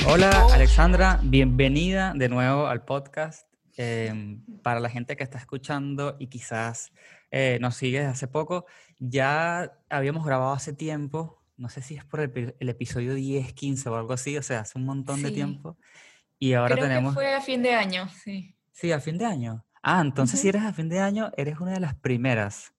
[0.07, 3.47] Hola Alexandra, bienvenida de nuevo al podcast.
[3.79, 6.93] Eh, para la gente que está escuchando y quizás
[7.31, 8.67] eh, nos sigue desde hace poco,
[8.99, 13.89] ya habíamos grabado hace tiempo, no sé si es por el, el episodio 10, 15
[13.89, 15.35] o algo así, o sea, hace un montón de Sí.
[15.37, 15.79] tiempo.
[16.41, 17.13] Y ahora Creo tenemos...
[17.13, 18.57] que fue a fin de año, sí.
[18.73, 19.65] Sí, a fin de año.
[19.83, 20.57] Ah, entonces si Ujú.
[20.59, 22.73] eres a fin de año, eres una de las primeras.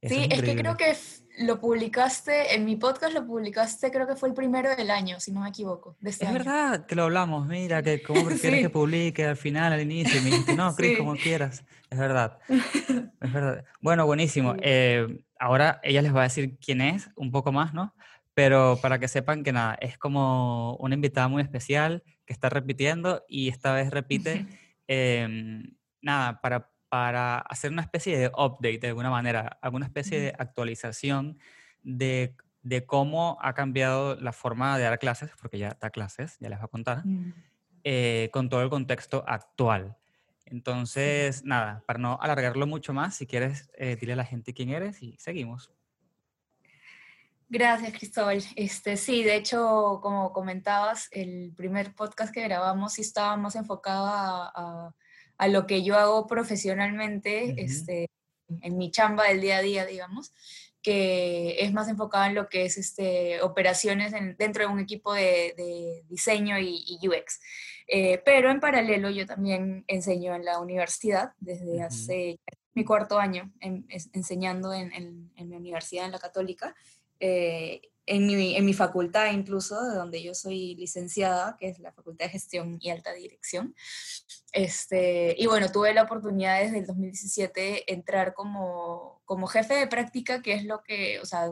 [0.00, 0.62] Eso Sí, es, que increíble.
[0.62, 0.94] creo que
[1.38, 5.32] lo publicaste, en mi podcast lo publicaste, creo que fue el primero del año, si
[5.32, 6.38] no me equivoco, de este Es año.
[6.38, 8.72] verdad que lo hablamos, mira, que cómo prefieres que Sí.
[8.72, 10.96] publique al final, al inicio, y me dijiste, no, Chris, Sí.
[10.98, 11.64] como quieras.
[11.90, 12.38] Es verdad,
[13.20, 13.64] es verdad.
[13.80, 14.52] Bueno, buenísimo.
[14.54, 14.60] Sí.
[14.62, 17.94] Eh, ahora ella les va a decir quién es, un poco más, ¿no?
[18.36, 23.24] Pero para que sepan que nada, es como una invitada muy especial que está repitiendo
[23.26, 24.44] y esta vez repite,
[24.88, 30.34] em, nada, para, para hacer una especie de update de alguna manera, alguna especie de
[30.38, 31.38] actualización
[31.82, 36.50] de, de cómo ha cambiado la forma de dar clases, porque ya da clases, ya
[36.50, 37.32] les va a contar, Mm.
[37.84, 39.96] eh, con todo el contexto actual.
[40.44, 44.68] Entonces, nada, para no alargarlo mucho más, si quieres, eh, dile a la gente quién
[44.68, 45.72] eres y seguimos.
[47.48, 48.42] Gracias, Cristóbal.
[48.56, 54.06] Este, sí, de hecho, como comentabas, el primer podcast que grabamos sí estaba más enfocado
[54.06, 54.94] a, a-
[55.38, 57.54] a lo que yo hago profesionalmente, Ujú.
[57.58, 58.08] este,
[58.62, 60.32] en mi chamba del día a día, digamos,
[60.82, 65.12] que es más enfocado en lo que es este, operaciones en- dentro de un equipo
[65.12, 67.40] de, de diseño y, y UX.
[67.86, 71.84] Eh, pero en paralelo yo también enseño en la universidad desde Ujú.
[71.84, 72.40] hace
[72.74, 76.74] mi cuarto año en- es- enseñando en, en- en mi universidad, en la católica,
[77.20, 81.92] eh, en, mi, en mi facultad incluso, de donde yo soy licenciada, que es la
[81.92, 83.74] Facultad de Gestión y Alta Dirección.
[84.52, 90.40] Este, y bueno, tuve la oportunidad desde el 2017 entrar como, como jefe de práctica,
[90.40, 91.50] que es lo que, o sea,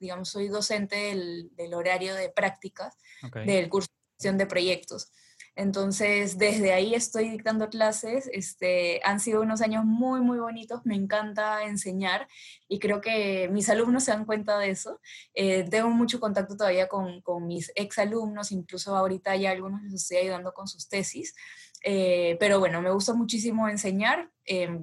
[0.00, 3.38] digamos, soy docente del, del horario de prácticas Ok.
[3.38, 5.12] del curso de gestión de proyectos.
[5.56, 8.28] Entonces, desde ahí estoy dictando clases.
[8.32, 10.82] Este, han sido unos años muy, muy bonitos.
[10.84, 12.28] Me encanta enseñar
[12.68, 15.00] y creo que mis alumnos se dan cuenta de eso.
[15.34, 20.18] Eh, tengo mucho contacto todavía con, con mis exalumnos, incluso ahorita ya algunos les estoy
[20.18, 21.34] ayudando con sus tesis.
[21.82, 24.30] Eh, pero bueno, me gusta muchísimo enseñar.
[24.44, 24.78] eh,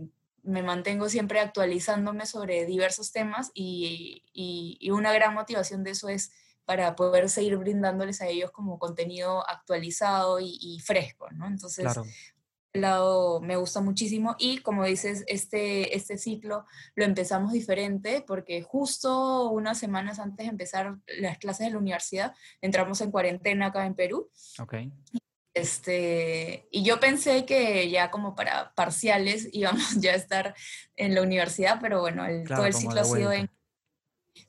[0.45, 6.33] me mantengo siempre actualizándome sobre diversos temas y una gran motivación de eso es
[6.65, 11.47] para poder seguir brindándoles a ellos como contenido actualizado y, y fresco, ¿no?
[11.47, 12.05] Entonces, Claro.
[12.73, 16.65] lado me gusta muchísimo y como dices, este, este ciclo
[16.95, 22.33] lo empezamos diferente porque justo unas semanas antes de empezar las clases de la universidad
[22.61, 24.73] entramos en cuarentena acá en Perú Ok.
[25.53, 30.55] este, y yo pensé que ya como para parciales íbamos ya a estar
[30.95, 33.49] en la universidad, pero bueno, el- Claro, todo el ciclo ha sido en.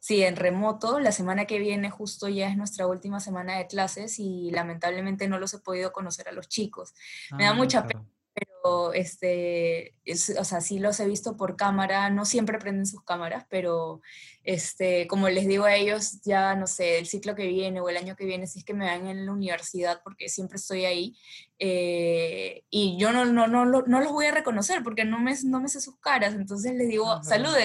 [0.00, 1.00] Sí, en remoto.
[1.00, 5.38] La semana que viene justo ya es nuestra última semana de clases y lamentablemente no
[5.38, 6.94] los he podido conocer a los chicos.
[7.36, 8.06] Me da Ah, mucha claro.
[8.36, 13.02] Pero, este, es- o sea, sí los he visto por cámara, no siempre prenden sus
[13.04, 14.00] cámaras, pero
[14.42, 17.96] este, como les digo a ellos, ya no sé, el ciclo que viene o el
[17.96, 21.16] año que viene, si es que me dan en la universidad, porque siempre estoy ahí,
[21.60, 25.60] eh, y yo no, no, no, no los voy a reconocer porque no me, no
[25.60, 27.64] me sé sus caras, entonces les digo, saluden,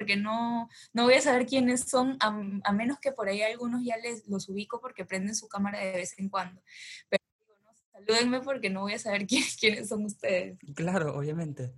[0.00, 2.28] porque no, no voy a saber quiénes son, a,
[2.64, 5.92] a menos que por ahí algunos ya les los ubico porque prenden su cámara de
[5.92, 6.62] vez en cuando.
[7.10, 7.22] Pero
[7.62, 10.58] no, salúdenme porque no voy a saber quién- quiénes son ustedes.
[10.74, 11.74] Claro, obviamente.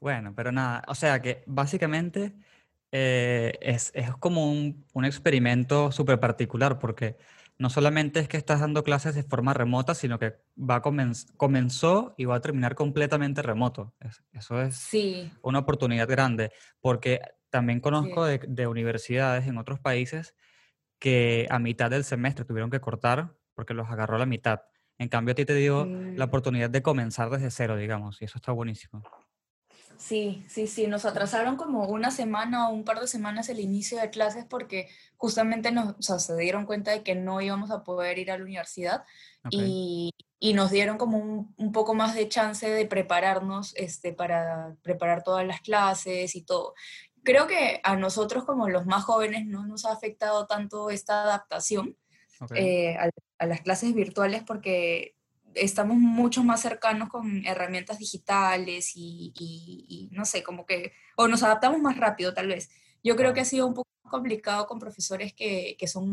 [0.00, 2.32] Bueno, pero nada, o sea que básicamente
[2.90, 7.18] eh, es, es como un, un experimento súper particular porque
[7.58, 11.30] no solamente es que estás dando clases de forma remota, sino que va a comenz-
[11.36, 13.92] comenzó y va a terminar completamente remoto.
[14.00, 16.50] Es- eso es Sí, una oportunidad grande,
[16.80, 17.20] porque
[17.50, 20.34] también conozco de, de universidades en otros países
[20.98, 24.60] que a mitad del semestre tuvieron que cortar porque los agarró a la mitad.
[24.98, 28.38] En cambio, a ti te dio la oportunidad de comenzar desde cero, digamos, y eso
[28.38, 29.02] está buenísimo.
[29.96, 33.98] Sí, sí, sí, nos atrasaron como una semana o un par de semanas el inicio
[33.98, 37.82] de clases porque justamente nos, o sea, se dieron cuenta de que no íbamos a
[37.82, 39.04] poder ir a la universidad.
[39.50, 44.76] Y, y nos dieron como un, un poco más de chance de prepararnos este, para
[44.82, 46.74] preparar todas las clases y todo.
[47.28, 51.96] Creo que a nosotros como los más jóvenes no nos ha afectado tanto esta adaptación
[52.56, 55.14] eh, a, a las clases virtuales porque
[55.54, 61.28] estamos mucho más cercanos con herramientas digitales y, y- y no sé, como que, o
[61.28, 62.70] nos adaptamos más rápido tal vez.
[63.04, 66.06] Yo creo que ha sido un poco complicado con profesores que, que son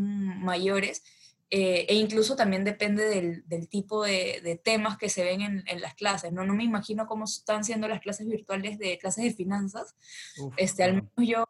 [0.44, 1.02] mayores
[1.50, 5.64] eh, e incluso también depende del, del tipo de, de temas que se ven en,
[5.66, 6.44] en las clases, ¿no?
[6.44, 9.94] No me imagino cómo están siendo las clases virtuales de clases de finanzas,
[10.38, 11.44] Uf, este, al menos yo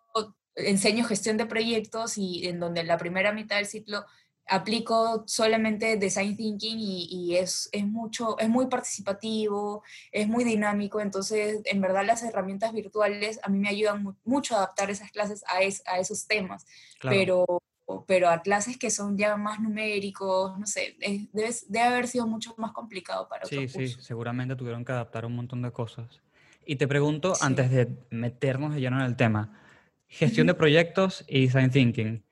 [0.54, 4.04] enseño gestión de proyectos y en donde la primera mitad del ciclo
[4.48, 9.82] aplico solamente design thinking y, y es, es mucho, es muy participativo,
[10.12, 14.54] es muy dinámico, entonces en verdad las herramientas virtuales a mí me ayudan mu- mucho
[14.54, 16.64] a adaptar esas clases a, es- a esos temas,
[17.00, 17.16] Claro.
[17.16, 17.62] pero,
[18.06, 22.26] pero a clases que son ya más numéricos, no sé, es- debe, debe haber sido
[22.26, 24.04] mucho más complicado para Sí, sí, cursos.
[24.04, 26.20] seguramente tuvieron que adaptar un montón de cosas.
[26.64, 27.46] Y te pregunto, Sí.
[27.46, 29.60] antes de meternos de lleno en el tema,
[30.08, 32.24] gestión de proyectos y design thinking,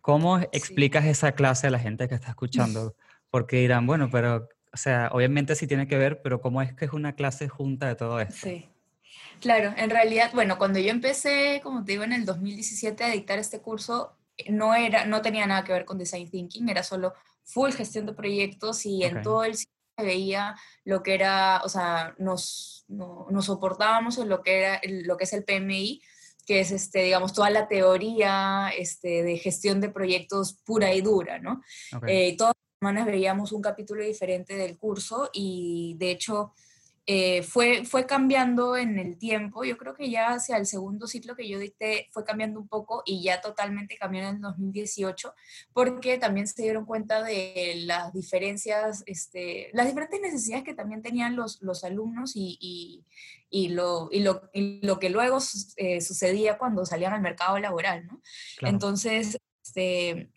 [0.00, 0.46] ¿cómo Sí.
[0.52, 2.94] explicas esa clase a la gente que está escuchando?
[3.30, 6.84] Porque dirán, bueno, pero, o sea, obviamente sí tiene que ver, pero ¿cómo es que
[6.84, 8.34] es una clase junta de todo esto?
[8.46, 8.68] Sí.
[9.40, 13.38] Claro, en realidad, bueno, cuando yo empecé, como te digo, en el 2017 a dictar
[13.40, 14.16] este curso,
[14.48, 17.12] no era, no tenía nada que ver con design thinking, era solo
[17.44, 20.54] full gestión de proyectos y en todo el ciclo se veía
[20.84, 25.24] lo que era, o sea, nos, no- nos soportábamos en lo que era, lo que
[25.24, 26.00] es el PMI,
[26.46, 31.38] que es, este, digamos, toda la teoría este, de gestión de proyectos pura y dura,
[31.38, 31.62] ¿no?
[31.96, 36.52] Ok, Eh, todas las semanas veíamos un capítulo diferente del curso y de hecho
[37.06, 39.64] eh, fue, fue cambiando en el tiempo.
[39.64, 43.02] Yo creo que ya hacia el segundo ciclo que yo dicté fue cambiando un poco
[43.04, 45.34] y ya totalmente cambió en el 2018
[45.74, 51.36] porque también se dieron cuenta de las diferencias, este, las diferentes necesidades que también tenían
[51.36, 53.04] los, los alumnos y, y,
[53.50, 55.38] y lo, y, lo, y lo que luego
[55.76, 58.22] eh, sucedía cuando salían al mercado laboral, ¿no?
[58.56, 58.74] claro.
[58.74, 60.30] Entonces, este,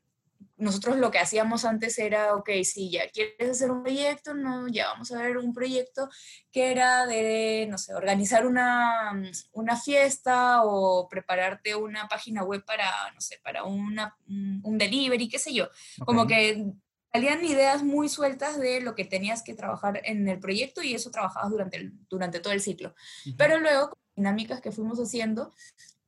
[0.58, 4.88] nosotros lo que hacíamos antes era, ok, si ya quieres hacer un proyecto, no, ya
[4.88, 6.10] vamos a ver un proyecto
[6.52, 12.64] que era de, no sé, organizar una, mm, una fiesta o prepararte una página web
[12.66, 15.70] para, no sé, para una, un un delivery, qué sé yo.
[16.04, 16.66] Como Ok, que
[17.14, 21.10] salían ideas muy sueltas de lo que tenías que trabajar en el proyecto y eso
[21.12, 22.94] trabajabas durante, el- durante todo el ciclo.
[23.26, 25.54] ujú, Pero luego, con dinámicas que fuimos haciendo,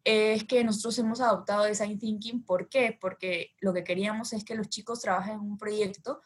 [0.09, 2.44] es que nosotros hemos adoptado Design Thinking.
[2.44, 2.97] ¿Por qué?
[3.00, 6.21] Porque lo que queríamos es que los chicos trabajen en un proyecto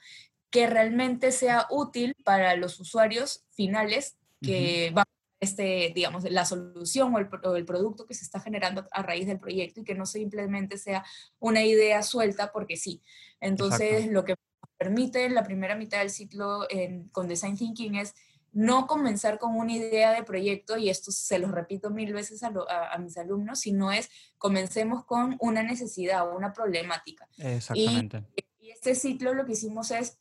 [0.50, 7.14] que realmente sea útil para los usuarios finales que van a este, digamos, la solución
[7.14, 9.84] o el, pro- o el producto que se está generando a raíz del proyecto y
[9.84, 11.04] que no simplemente sea
[11.40, 13.02] una idea suelta porque sí.
[13.42, 14.12] Entonces, Exacto.
[14.14, 14.36] lo que
[14.78, 18.14] permite en la primera mitad del ciclo en- con Design Thinking es
[18.54, 22.50] no comenzar con una idea de proyecto, y esto se los repito mil veces a,
[22.52, 27.28] lo- a- a mis alumnos, sino es comencemos con una necesidad, una problemática.
[27.38, 28.24] Exactamente.
[28.60, 30.18] y este ciclo lo que hicimos es,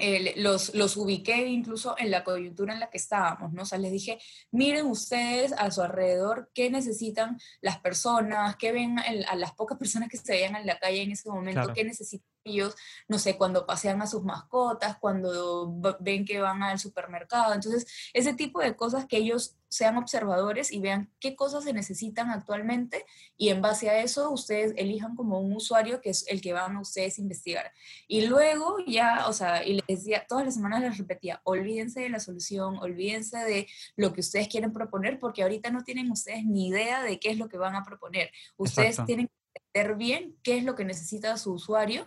[0.00, 3.62] eh, los, los ubiqué incluso en la coyuntura en la que estábamos, ¿no?
[3.62, 4.18] O sea, les dije,
[4.52, 10.08] miren ustedes a su alrededor qué necesitan las personas, qué ven a las pocas personas
[10.08, 11.74] que se veían en la calle en ese momento, Claro.
[11.74, 12.74] qué necesitan ellos,
[13.06, 17.54] no sé, cuando pasean a sus mascotas, cuando ven que van al supermercado.
[17.54, 22.30] Entonces, ese tipo de cosas que ellos sean observadores y vean qué cosas se necesitan
[22.30, 23.04] actualmente
[23.36, 26.76] y en base a eso ustedes elijan como un usuario que es el que van
[26.76, 27.72] a ustedes investigar.
[28.06, 32.08] Y luego ya, o sea, y les decía, todas las semanas les repetía, olvídense de
[32.08, 36.68] la solución, olvídense de lo que ustedes quieren proponer, porque ahorita no tienen ustedes ni
[36.68, 38.30] idea de qué es lo que van a proponer.
[38.56, 39.06] Ustedes Exacto.
[39.06, 42.06] tienen que entender bien qué es lo que necesita su usuario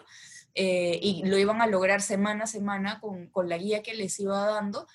[0.55, 4.19] eh, y lo iban a lograr semana a semana con, con la guía que les
[4.19, 4.87] iba dando.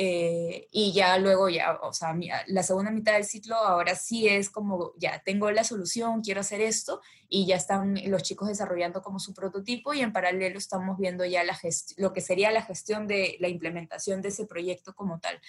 [0.00, 2.14] eh, y ya luego, ya, o sea,
[2.46, 6.60] la segunda mitad del ciclo ahora sí es como, ya tengo la solución, quiero hacer
[6.60, 11.24] esto, y ya están los chicos desarrollando como su prototipo y en paralelo estamos viendo
[11.24, 11.58] ya la
[11.96, 15.40] lo que sería la gestión de la implementación de ese proyecto como tal.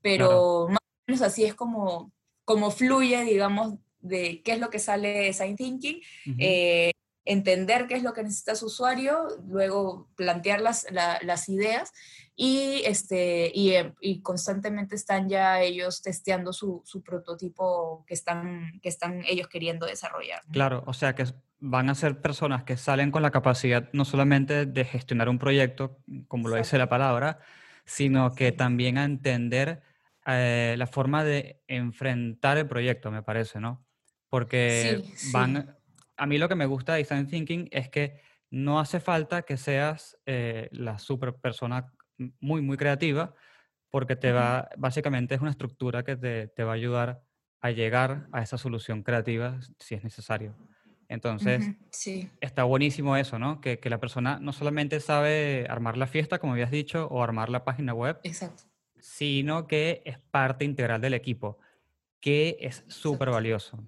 [0.00, 2.10] Pero más o menos así es como,
[2.46, 6.92] como fluye, digamos, de qué es lo que sale de Design Thinking, ujú, eh,
[7.28, 11.92] entender qué es lo que necesita su usuario, luego plantear las, la- las ideas
[12.34, 18.80] y, este, y, eh, y constantemente están ya ellos testeando su, su prototipo que están,
[18.82, 20.40] que están ellos queriendo desarrollar.
[20.50, 21.24] Claro, o sea que
[21.60, 25.98] van a ser personas que salen con la capacidad no solamente de gestionar un proyecto,
[26.28, 26.78] como lo dice Exacto.
[26.78, 27.40] la palabra,
[27.84, 29.82] sino que también a entender
[30.26, 33.84] eh, la forma de enfrentar el proyecto, me parece, ¿no?
[34.30, 35.32] Porque Sí, sí.
[36.18, 38.20] A mí lo que me gusta de Design Thinking es que
[38.50, 41.92] no hace falta que seas eh, la super persona
[42.40, 43.34] muy, muy creativa,
[43.90, 47.22] porque te va, básicamente es una estructura que te, te va a ayudar
[47.60, 50.56] a llegar a esa solución creativa si es necesario.
[51.08, 53.60] Entonces, Ujú, Sí, está buenísimo eso, ¿no?
[53.60, 57.48] Que, que la persona no solamente sabe armar la fiesta, como habías dicho, o armar
[57.48, 58.64] la página web, exacto.
[59.00, 61.58] sino que es parte integral del equipo,
[62.20, 63.82] que es súper valioso.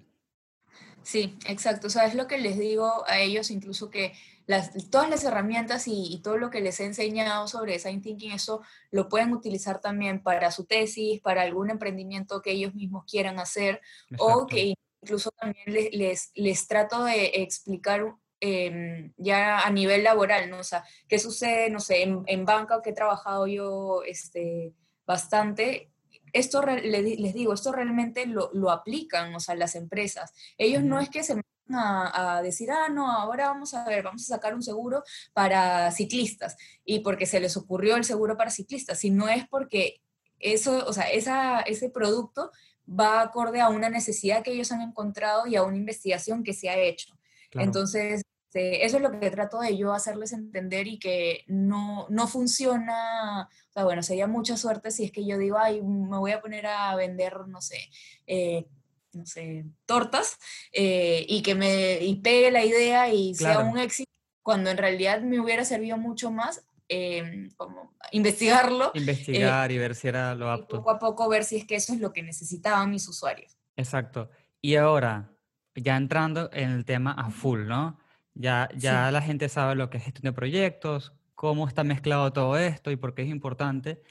[1.03, 1.87] Sí, exacto.
[1.87, 4.13] O sea, es lo que les digo a ellos, incluso que
[4.45, 8.31] las, todas las herramientas y, y todo lo que les he enseñado sobre design thinking,
[8.31, 13.39] eso lo pueden utilizar también para su tesis, para algún emprendimiento que ellos mismos quieran
[13.39, 13.81] hacer,
[14.19, 20.49] o que incluso también les, les, les trato de explicar em, ya a nivel laboral,
[20.49, 20.59] ¿no?
[20.59, 24.73] O sea, qué sucede, no sé, en, en banca que he trabajado yo este,
[25.05, 25.90] bastante,
[26.33, 30.33] esto les digo, esto realmente lo, lo aplican, o sea, las empresas.
[30.57, 31.03] Ellos no Ujú.
[31.03, 31.41] es que se
[31.73, 35.91] a, a decir, ah, no, ahora vamos a ver, vamos a sacar un seguro para
[35.91, 40.01] ciclistas, y porque se les ocurrió el seguro para ciclistas, sino es porque
[40.39, 42.51] eso, o sea, esa, ese producto
[42.87, 46.69] va acorde a una necesidad que ellos han encontrado y a una investigación que se
[46.69, 47.17] ha hecho.
[47.49, 47.67] Claro.
[47.67, 48.23] Entonces,
[48.53, 53.73] eso es lo que trato de yo hacerles entender y que no, no funciona, o
[53.73, 56.67] sea, bueno, sería mucha suerte si es que yo digo, ay, me voy a poner
[56.67, 57.89] a vender, no sé,
[58.27, 58.67] eh,
[59.13, 60.37] no sé, tortas
[60.71, 65.21] eh, y que me y pegue la idea y sea un éxito, cuando en realidad
[65.21, 70.59] me hubiera servido mucho más eh, como investigarlo Investigar y ver si era lo y
[70.59, 70.77] apto.
[70.77, 73.57] poco a poco ver si es que eso es lo que necesitaban mis usuarios.
[73.77, 74.29] Exacto.
[74.59, 75.31] Y ahora,
[75.73, 77.97] ya entrando en el tema a full, ¿no?
[78.33, 78.79] Ya, Sí.
[78.81, 82.91] ya la gente sabe lo que es gestión de proyectos, cómo está mezclado todo esto
[82.91, 84.01] y por qué es importante.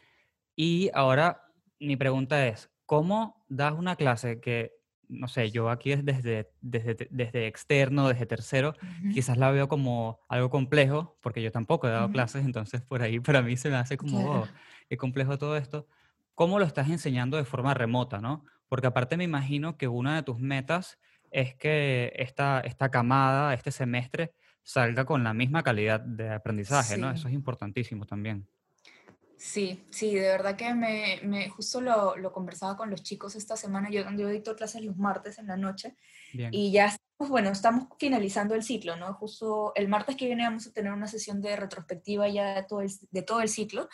[0.56, 1.44] Y ahora
[1.78, 4.72] mi pregunta es, ¿cómo das una clase que,
[5.08, 8.74] no sé, yo aquí es desde, desde, desde externo, desde tercero,
[9.12, 13.20] quizás la veo como algo complejo, porque yo tampoco he dado clases, entonces por ahí
[13.20, 14.42] para mí se me hace como, Claro.
[14.42, 14.48] oh,
[14.88, 15.86] qué complejo todo esto.
[16.34, 18.44] ¿Cómo lo estás enseñando de forma remota, no?
[18.68, 20.98] Porque aparte me imagino que una de tus metas
[21.30, 24.32] es que esta, esta camada, este semestre,
[24.62, 27.10] salga con la misma calidad de aprendizaje, ¿no?
[27.10, 27.28] Eso Sí.
[27.28, 28.46] es importantísimo también.
[29.37, 33.56] Sí, sí, de verdad que me, me justo lo, lo conversaba con los chicos esta
[33.56, 33.88] semana.
[33.90, 35.96] Yo, yo dicto clases los martes en la noche
[36.34, 36.50] Bien.
[36.52, 39.14] y ya estamos, bueno, estamos finalizando el ciclo, ¿no?
[39.14, 42.82] Justo el martes que viene vamos a tener una sesión de retrospectiva ya de todo
[42.82, 43.88] el, de todo el ciclo,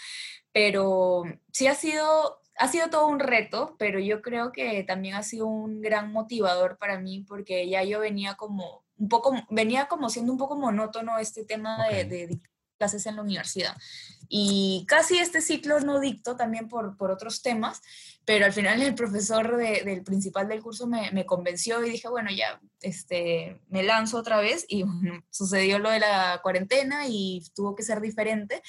[0.52, 5.22] pero sí ha sido, ha sido todo un reto, pero yo creo que también ha
[5.22, 10.08] sido un gran motivador para mí porque ya yo venía como un poco, venía como
[10.10, 12.08] siendo un poco monótono este tema de, Ok.
[12.08, 13.74] de dictar clases en la universidad.
[14.28, 17.80] Y casi este ciclo no dicto también por, por otros temas,
[18.26, 22.08] pero al final el profesor de- del principal del curso me, me convenció y dije,
[22.08, 27.42] bueno, ya, este, me lanzo otra vez y bueno, sucedió lo de la cuarentena y
[27.54, 28.60] tuvo que ser diferente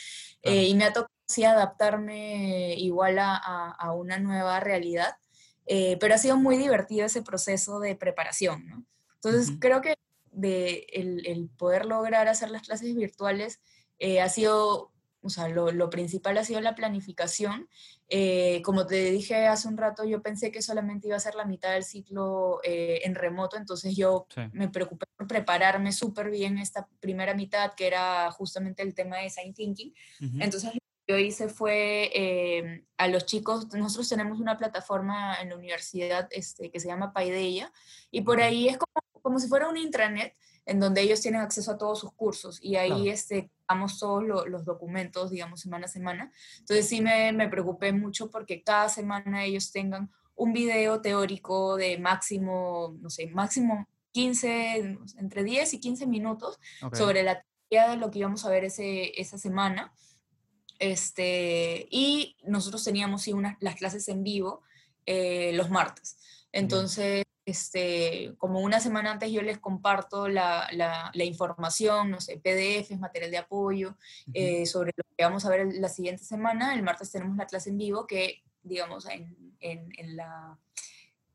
[0.41, 5.17] eh, y me ha tocado sí, adaptarme igual a, a- a una nueva realidad,
[5.65, 8.86] eh, pero ha sido muy divertido ese proceso de preparación, ¿no?
[9.15, 9.96] Entonces creo que
[10.31, 13.60] de el, el poder lograr hacer las clases virtuales
[14.00, 17.67] eh, ha sido, o sea, lo, lo principal ha sido la planificación.
[18.07, 21.46] Eh, como te dije hace un rato, yo pensé que solamente iba a ser la
[21.46, 24.41] mitad del ciclo eh, en remoto, entonces yo Sí.
[24.53, 29.24] me preocupé por prepararme súper bien esta primera mitad, que era justamente el tema de
[29.24, 29.93] design thinking.
[30.39, 30.72] Entonces
[31.07, 36.69] yo hice fue eh, a los chicos, nosotros tenemos una plataforma en la universidad este,
[36.69, 37.71] que se llama Paideia,
[38.11, 40.35] y por ahí es como, como si fuera un intranet
[40.65, 43.05] en donde ellos tienen acceso a todos sus cursos y ahí Claro.
[43.11, 46.31] este, damos todos lo- los documentos, digamos, semana a semana.
[46.59, 51.97] Entonces sí me, me preocupé mucho porque cada semana ellos tengan un video teórico de
[51.97, 56.59] máximo, no sé, máximo 15, entre 10 y 15 minutos
[56.97, 59.93] sobre la teoría de lo que íbamos a ver ese, esa semana.
[60.79, 64.62] Este, y nosotros teníamos sí, unas, las clases en vivo
[65.05, 66.17] eh, los martes.
[66.51, 72.38] Entonces, este, como una semana antes yo les comparto la, la- la información, no sé,
[72.38, 73.96] PDFs, material de apoyo,
[74.34, 76.74] eh, sobre lo que vamos a ver la siguiente semana.
[76.74, 80.60] El martes tenemos la clase en vivo que, digamos, en, en- en la,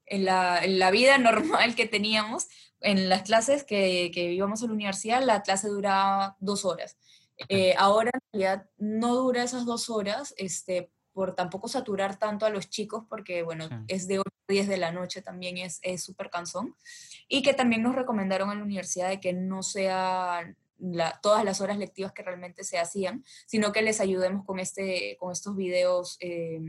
[0.06, 2.46] en, la, en la vida normal que teníamos,
[2.80, 6.96] en las clases que, que íbamos a la universidad, la clase duraba dos horas.
[7.48, 12.50] Eh, ahora en realidad no dura esas dos horas, este, por tampoco saturar tanto a
[12.50, 13.74] los chicos, porque bueno, Sí.
[13.88, 16.74] es de 8 a 10 de la noche, también es es súper cansón.
[17.28, 21.60] Y que también nos recomendaron en la universidad de que no sean la- todas las
[21.60, 26.16] horas lectivas que realmente se hacían, sino que les ayudemos con, este, con estos videos
[26.20, 26.60] eh,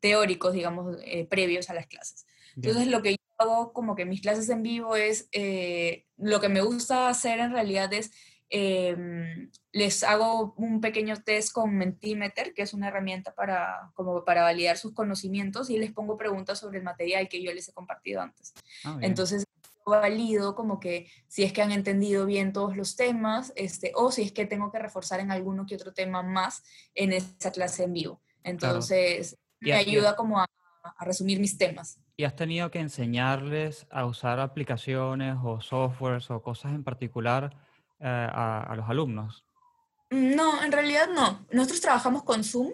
[0.00, 2.26] teóricos, digamos, eh, previos a las clases.
[2.56, 6.48] Entonces, lo que yo hago como que mis clases en vivo es, eh, lo que
[6.48, 8.12] me gusta hacer en realidad es
[8.50, 14.42] em, les hago un pequeño test con Mentimeter, que es una herramienta para, como para
[14.42, 18.20] validar sus conocimientos, y les pongo preguntas sobre el material que yo les he compartido
[18.20, 18.54] antes.
[18.84, 18.98] Ah.
[19.00, 19.44] Entonces,
[19.86, 24.22] valido como que si es que han entendido bien todos los temas, este, o si
[24.22, 26.62] es que tengo que reforzar en alguno que otro tema más
[26.94, 28.22] en esa clase en vivo.
[28.42, 30.46] Entonces, me ayuda como a,
[30.82, 31.98] a resumir mis temas.
[32.16, 37.56] ¿Y has tenido que enseñarles a usar aplicaciones o softwares o cosas en particular
[38.00, 39.44] eh, a, a los alumnos?
[40.10, 41.46] No, en realidad no.
[41.50, 42.72] Nosotros trabajamos con Zoom,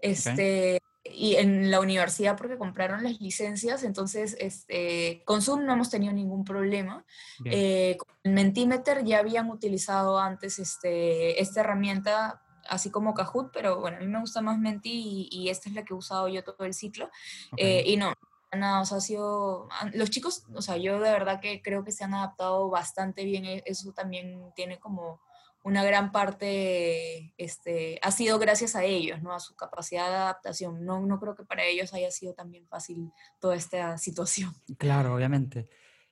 [0.00, 5.90] este, y en la universidad porque compraron las licencias, entonces este, con Zoom no hemos
[5.90, 7.04] tenido ningún problema.
[7.44, 13.96] Eh, con Mentimeter ya habían utilizado antes este, esta herramienta, así como Kahoot, pero bueno,
[13.96, 16.44] a mí me gusta más Menti y, y esta es la que he usado yo
[16.44, 17.10] todo el ciclo.
[17.56, 18.12] Eh, y no,
[18.56, 21.84] nada, o sea, ha sido, han- los chicos, o sea, yo de verdad que creo
[21.84, 25.20] que se han adaptado bastante bien, e- eso también tiene como
[25.64, 29.32] una gran parte, este, ha sido gracias a ellos, ¿no?
[29.34, 30.84] A su capacidad de adaptación.
[30.84, 34.54] No, no creo que para ellos haya sido también fácil toda esta situación.
[34.78, 35.68] Claro, obviamente.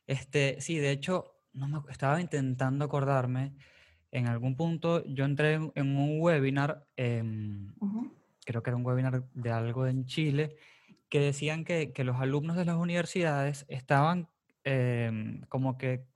[0.07, 3.55] Este, sí, de hecho, no me, estaba intentando acordarme.
[4.11, 7.73] En algún punto yo entré en, en un webinar, em,
[8.45, 10.57] creo que era un webinar de algo en Chile,
[11.17, 14.29] que decían que, que los alumnos de las universidades estaban
[14.65, 16.07] em, como que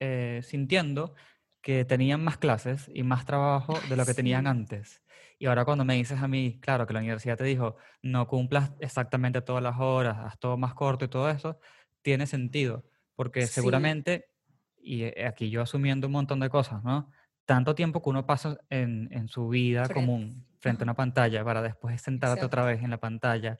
[0.00, 1.14] eh, sintiendo
[1.60, 5.02] que tenían más clases y más trabajo de lo que tenían antes.
[5.38, 8.72] Y ahora cuando me dices a mí, claro, que la universidad te dijo, no cumplas
[8.80, 11.58] exactamente todas las horas, haz todo más corto y todo eso,
[12.02, 12.84] tiene sentido,
[13.14, 13.48] porque Sí.
[13.48, 14.30] seguramente,
[14.76, 17.10] y eh, aquí yo asumiendo un montón de cosas, ¿no?
[17.44, 21.44] Tanto tiempo que uno pasa en, en su vida Frente- común frente a una pantalla
[21.44, 22.64] para después sentarte otra Exacto.
[22.64, 23.58] vez en la pantalla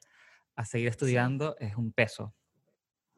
[0.57, 2.33] a seguir estudiando es un peso.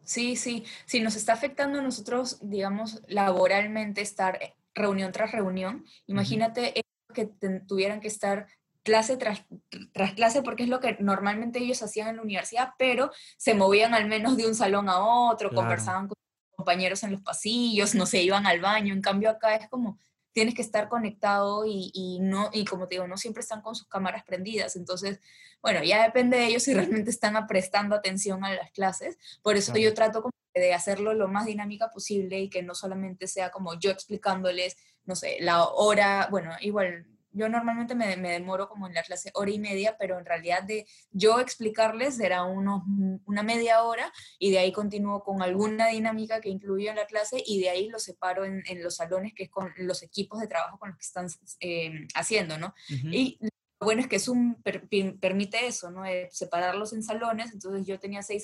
[0.03, 5.85] Sí, sí, sí, nos está afectando a nosotros, digamos, laboralmente estar eh, reunión tras reunión.
[6.05, 6.73] Imagínate
[7.13, 7.25] que
[7.65, 8.47] tuvieran que estar
[8.83, 9.45] clase tras,
[9.93, 13.93] tras clase, porque es lo que normalmente ellos hacían en la universidad, pero se movían
[13.93, 15.61] al menos de un salón a otro, Claro.
[15.61, 16.15] conversaban con
[16.55, 18.93] compañeros en los pasillos, no se iban al baño.
[18.93, 19.97] En cambio acá es como
[20.39, 23.75] tienes que estar conectado y, y no y como te digo, no siempre están con
[23.75, 24.77] sus cámaras prendidas.
[24.77, 25.19] Entonces,
[25.61, 26.73] bueno, ya depende de ellos si
[27.03, 29.17] realmente están prestando atención a las clases.
[29.41, 29.89] Por eso Claro.
[29.89, 33.77] yo trato como de hacerlo lo más dinámica posible y que no solamente sea como
[33.77, 38.93] yo explicándoles, no sé, la hora, bueno, igual yo normalmente me, me demoro como en
[38.93, 42.83] la clase hora y media, pero en realidad de yo explicarles será unos,
[43.25, 47.41] una media hora y de ahí continúo con alguna dinámica que incluyo en la clase
[47.45, 50.47] y de ahí los separo en, en los salones, que es con los equipos de
[50.47, 51.27] trabajo con los que están
[51.59, 52.73] eh, haciendo, ¿no?
[53.13, 54.87] Y lo bueno es que Zoom per-
[55.19, 56.05] permite eso, ¿no?
[56.05, 58.43] Eh, separarlos en salones, entonces yo tenía seis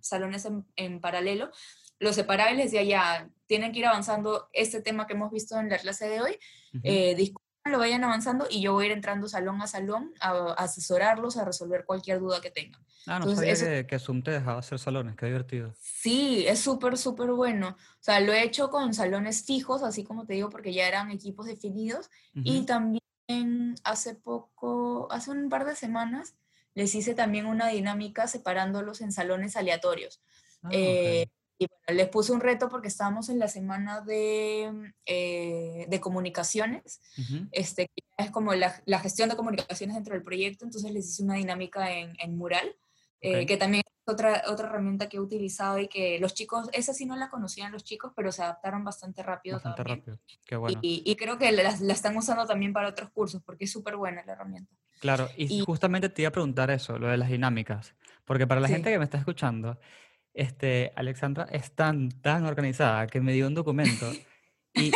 [0.00, 1.50] salones en, en paralelo,
[2.00, 5.58] los separaba y les decía, ya, tienen que ir avanzando este tema que hemos visto
[5.58, 6.38] en la clase de hoy,
[6.82, 7.14] eh,
[7.64, 11.44] discútanlo, vayan avanzando y yo voy a ir entrando salón a salón a, asesorarlos, a
[11.44, 12.80] resolver cualquier duda que tengan.
[13.06, 15.74] Ah, no entonces sabía eso- que, Zoom te dejaba hacer salones, qué divertido.
[15.78, 17.76] Sí, es súper, súper bueno.
[17.78, 21.10] O sea, lo he hecho con salones fijos, así como te digo, porque ya eran
[21.10, 22.10] equipos definidos.
[22.34, 26.34] Y también hace poco, hace un par de semanas,
[26.74, 30.22] les hice también una dinámica separándolos en salones aleatorios.
[30.62, 30.70] Ah.
[30.72, 31.26] Eh,
[31.58, 37.00] y bueno, les puse un reto porque estábamos en la semana de, eh, de comunicaciones,
[37.18, 37.46] Ujú.
[37.52, 41.22] este, que es como la, la gestión de comunicaciones dentro del proyecto, entonces les hice
[41.22, 42.76] una dinámica en, en mural,
[43.20, 43.48] eh, Ok.
[43.48, 47.06] que también es otra, otra herramienta que he utilizado y que los chicos, esa sí
[47.06, 49.98] no la conocían los chicos, pero se adaptaron bastante rápido Bastante también.
[50.00, 50.18] rápido.
[50.44, 50.78] Qué bueno.
[50.82, 53.96] Y, y creo que la, la están usando también para otros cursos porque es súper
[53.96, 54.74] buena la herramienta.
[55.00, 58.60] Claro, y y- justamente te iba a preguntar eso, lo de las dinámicas, porque para
[58.60, 58.74] la Sí.
[58.74, 59.78] gente que me está escuchando,
[60.34, 64.10] este, Alexandra es tan, tan organizada que me dio un documento
[64.74, 64.90] y, y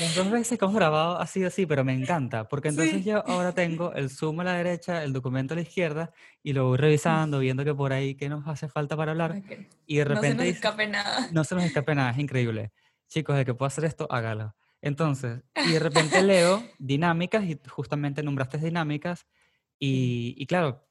[0.00, 3.10] las dos veces que hemos grabado ha sido así, pero me encanta, porque entonces Sí.
[3.10, 6.68] yo ahora tengo el Zoom a la derecha, el documento a la izquierda y lo
[6.68, 10.04] voy revisando, viendo que por ahí qué nos hace falta para hablar que y de
[10.04, 11.28] no se repente nos escape nada.
[11.32, 12.72] no se nos escape nada, es increíble.
[13.08, 14.54] Chicos, de que puedo hacer esto, hágalo.
[14.80, 19.26] Entonces, y de repente leo dinámicas y justamente nombraste dinámicas
[19.78, 20.86] y, y claro,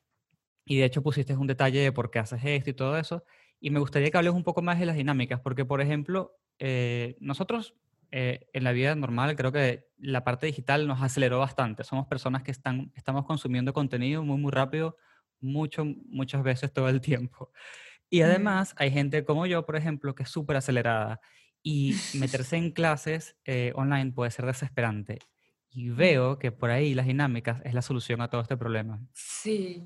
[0.65, 3.23] y de hecho pusiste un detalle de por qué haces esto y todo eso.
[3.65, 7.15] Y me gustaría que hables un poco más de las dinámicas, porque por ejemplo, eh,
[7.21, 7.75] nosotros
[8.11, 11.85] eh, en la vida normal creo que la parte digital nos aceleró bastante.
[11.85, 14.97] Somos personas que están, estamos consumiendo contenido muy, muy rápido,
[15.39, 17.53] mucho, muchas veces todo el tiempo.
[18.09, 18.23] Y Mm.
[18.25, 21.21] además hay gente como yo, por ejemplo, que es súper acelerada
[21.63, 25.19] y meterse en clases eh, online puede ser desesperante.
[25.69, 28.99] Y veo que por ahí las dinámicas es la solución a todo este problema.
[29.13, 29.85] Sí,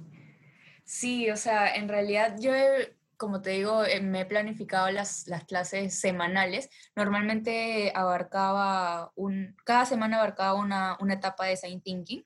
[0.83, 5.27] sí, o sea, en realidad yo he- como te digo, eh, me he planificado las,
[5.27, 6.69] las clases semanales.
[6.95, 12.25] Normalmente abarcaba un, cada semana abarcaba una, una etapa de Design Thinking.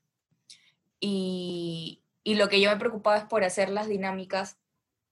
[1.00, 4.58] Y, y lo que yo me preocupaba es por hacer las dinámicas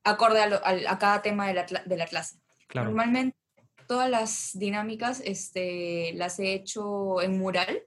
[0.04, 2.39] acorde a, lo- al- a cada tema de la, de la clase.
[2.68, 2.88] Claro.
[2.89, 3.38] Normalmente
[3.88, 7.84] todas las dinámicas este, las he hecho en mural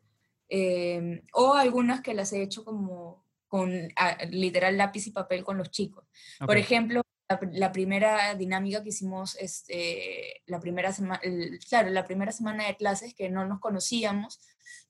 [0.49, 5.59] eh, o algunas que las he hecho como con ah, literal lápiz y papel con
[5.59, 6.05] los chicos.
[6.41, 7.03] Por Ok, ejemplo,
[7.33, 11.21] la, pr- la primera dinámica que hicimos, este, la primera semana,
[11.69, 14.41] claro, la primera semana de clases que no nos conocíamos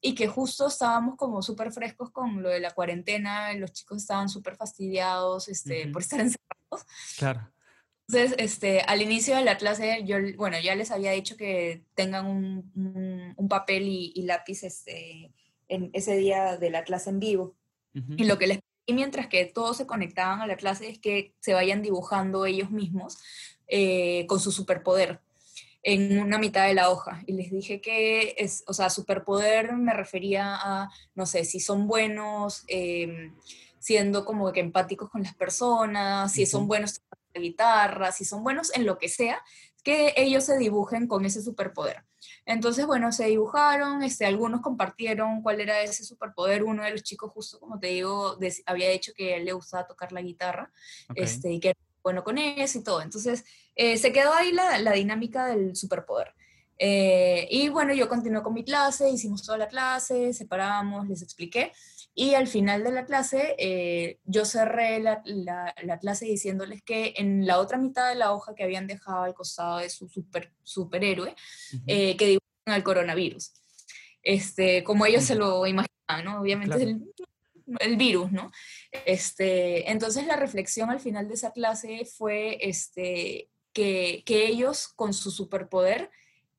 [0.01, 4.29] y que justo estábamos como súper frescos con lo de la cuarentena, los chicos estaban
[4.29, 6.87] súper fastidiados este, por estar encerrados.
[7.19, 7.49] claro.
[8.09, 12.27] Entonces, este, al inicio de la clase, yo, bueno, ya les había dicho que tengan
[12.27, 15.33] un, un- un papel y, y lápiz este,
[15.69, 17.55] en ese día de la clase en vivo.
[17.95, 21.35] Y lo que les pedí mientras que todos se conectaban a la clase es que
[21.40, 23.18] se vayan dibujando ellos mismos
[23.68, 25.21] eh, con su superpoder
[25.83, 27.23] en una mitad de la hoja.
[27.27, 31.88] Y les dije que, es, o sea, superpoder me refería a, no sé, si son
[31.88, 33.35] buenos em,
[33.79, 37.01] siendo como que empáticos con las personas, si son buenos
[37.35, 39.42] la guitarra, si son buenos en lo que sea,
[39.83, 42.05] que ellos se dibujen con ese superpoder.
[42.47, 46.62] Entonces, bueno, se dibujaron, este, algunos compartieron cuál era ese superpoder.
[46.64, 50.12] Uno de los chicos, justo como te digo, había dicho que él le gustaba tocar
[50.12, 50.71] la guitarra
[51.14, 53.03] este, y que era bueno con eso y todo.
[53.03, 56.35] Entonces, eh, se quedó ahí la, la dinámica del superpoder.
[56.79, 61.73] Eh, y bueno, yo continué con mi clase, hicimos toda la clase, separamos, les expliqué.
[62.14, 67.14] Y al final de la clase, eh, yo cerré la, la- la clase diciéndoles que
[67.16, 70.53] en la otra mitad de la hoja que habían dejado al costado de su super,
[70.62, 71.35] superhéroe,
[71.87, 72.40] eh, que dibujan
[72.75, 73.53] al coronavirus.
[74.22, 76.40] Este, como ellos se lo imaginaban, ¿no?
[76.40, 76.90] Obviamente Claro.
[76.90, 77.12] es el,
[77.81, 78.53] el virus, ¿no?
[79.07, 85.14] Este, entonces la reflexión al final de esa clase fue este, que, que ellos con
[85.14, 86.11] su superpoder,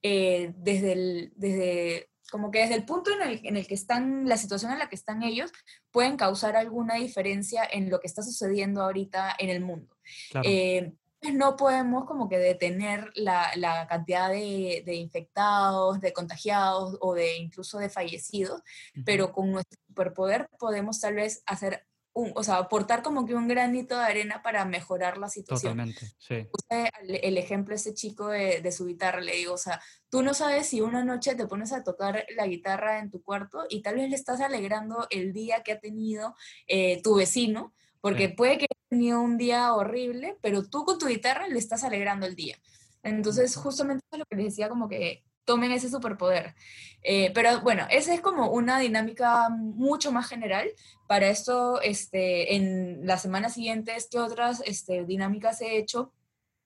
[0.01, 4.27] eh, desde, el, desde, como que desde el punto en el, en el que están,
[4.27, 5.51] la situación en la que están ellos,
[5.91, 9.95] pueden causar alguna diferencia en lo que está sucediendo ahorita en el mundo.
[10.31, 10.49] claro.
[10.49, 10.93] Eh,
[11.31, 17.37] no podemos como que detener la, la cantidad de, de infectados, de contagiados o de
[17.37, 18.61] incluso de fallecidos,
[19.05, 23.47] pero con nuestro superpoder podemos tal vez hacer un, o sea, aportar como que un
[23.47, 25.73] granito de arena para mejorar la situación.
[25.73, 26.47] Totalmente, sí.
[26.51, 30.21] Puse el, ejemplo de ese chico de, de su guitarra, le digo, o sea, tú
[30.21, 33.81] no sabes si una noche te pones a tocar la guitarra en tu cuarto y
[33.81, 36.35] tal vez le estás alegrando el día que ha tenido
[36.67, 38.33] eh, tu vecino, porque Sí.
[38.35, 42.25] puede que haya tenido un día horrible, pero tú con tu guitarra le estás alegrando
[42.25, 42.57] el día.
[43.01, 46.55] Entonces, justamente eso es lo que les decía, como que tomen ese superpoder.
[47.03, 50.69] Eh, pero bueno, esa es como una dinámica mucho más general.
[51.07, 56.13] Para esto, este, en las semanas siguientes, ¿qué otras este, dinámicas he hecho?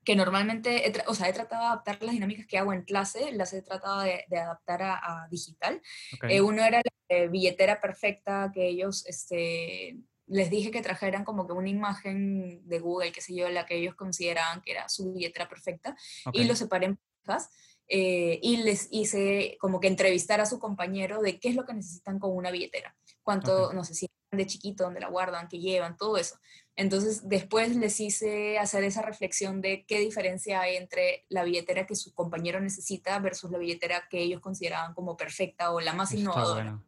[0.08, 3.34] que normalmente, he o sea, he tratado de adaptar las dinámicas que hago en clase,
[3.34, 5.82] las he tratado de, de adaptar a, a digital.
[6.14, 11.26] ok, Eh, uno era la eh, billetera perfecta, que ellos, este, les dije que trajeran
[11.26, 14.88] como que una imagen de Google, qué sé yo, la que ellos consideraban que era
[14.88, 15.94] su billetera perfecta,
[16.26, 17.50] ok, y lo separé en parejas,
[17.88, 21.74] eh, y les hice como que entrevistar a su compañero de qué es lo que
[21.74, 23.74] necesitan con una billetera, cuánto, Ok.
[23.74, 26.36] no sé si de chiquito, dónde la guardan, qué llevan, todo eso.
[26.76, 31.96] Entonces, después les hice hacer esa reflexión de qué diferencia hay entre la billetera que
[31.96, 36.22] su compañero necesita versus la billetera que ellos consideraban como perfecta o la más está
[36.22, 36.64] innovadora.
[36.64, 36.86] bueno.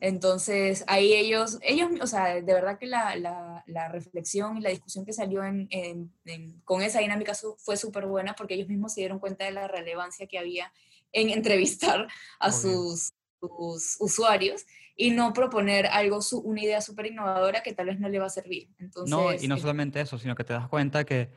[0.00, 4.70] Entonces, ahí ellos, ellos, o sea, de verdad que la, la- la reflexión y la
[4.70, 8.68] discusión que salió en, en- en- con esa dinámica su- fue súper buena porque ellos
[8.68, 10.72] mismos se dieron cuenta de la relevancia que había
[11.12, 12.08] en entrevistar
[12.38, 14.64] a sus, sus usuarios
[14.96, 18.26] y no proponer algo, su- una idea súper innovadora que tal vez no le va
[18.26, 18.68] a servir.
[18.78, 21.30] Entonces, No, y no solamente eso, sino que te das cuenta que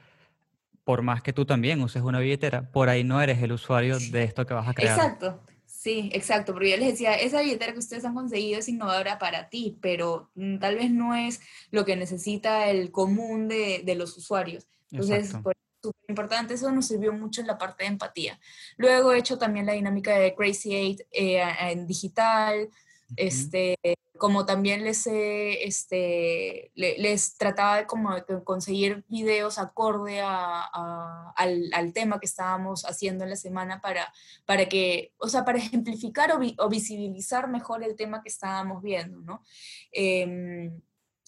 [0.84, 4.23] por más que tú también uses una billetera, por ahí no eres el usuario de
[4.23, 4.99] esto que vas a crear.
[4.99, 5.41] Exacto,
[5.84, 9.50] sí, exacto, porque yo les decía, esa billetera que ustedes han conseguido es innovadora para
[9.50, 11.41] ti, pero mm, tal vez no es
[11.72, 14.65] lo que necesita el común de, de los usuarios.
[14.91, 15.43] Entonces, Exacto.
[15.43, 18.39] por súper importante, eso nos sirvió mucho en la parte de empatía.
[18.78, 22.69] Luego he hecho también la dinámica de Crazy Eight eh, en digital,
[23.17, 23.78] Este,
[24.17, 31.34] como también les, este, le- les trataba de como de conseguir videos acorde a- a-
[31.36, 34.13] al, al tema que estábamos haciendo en la semana para,
[34.45, 38.82] para que, o sea, para ejemplificar o, vi- o visibilizar mejor el tema que estábamos
[38.82, 39.43] viendo, ¿no?
[39.91, 40.80] Em,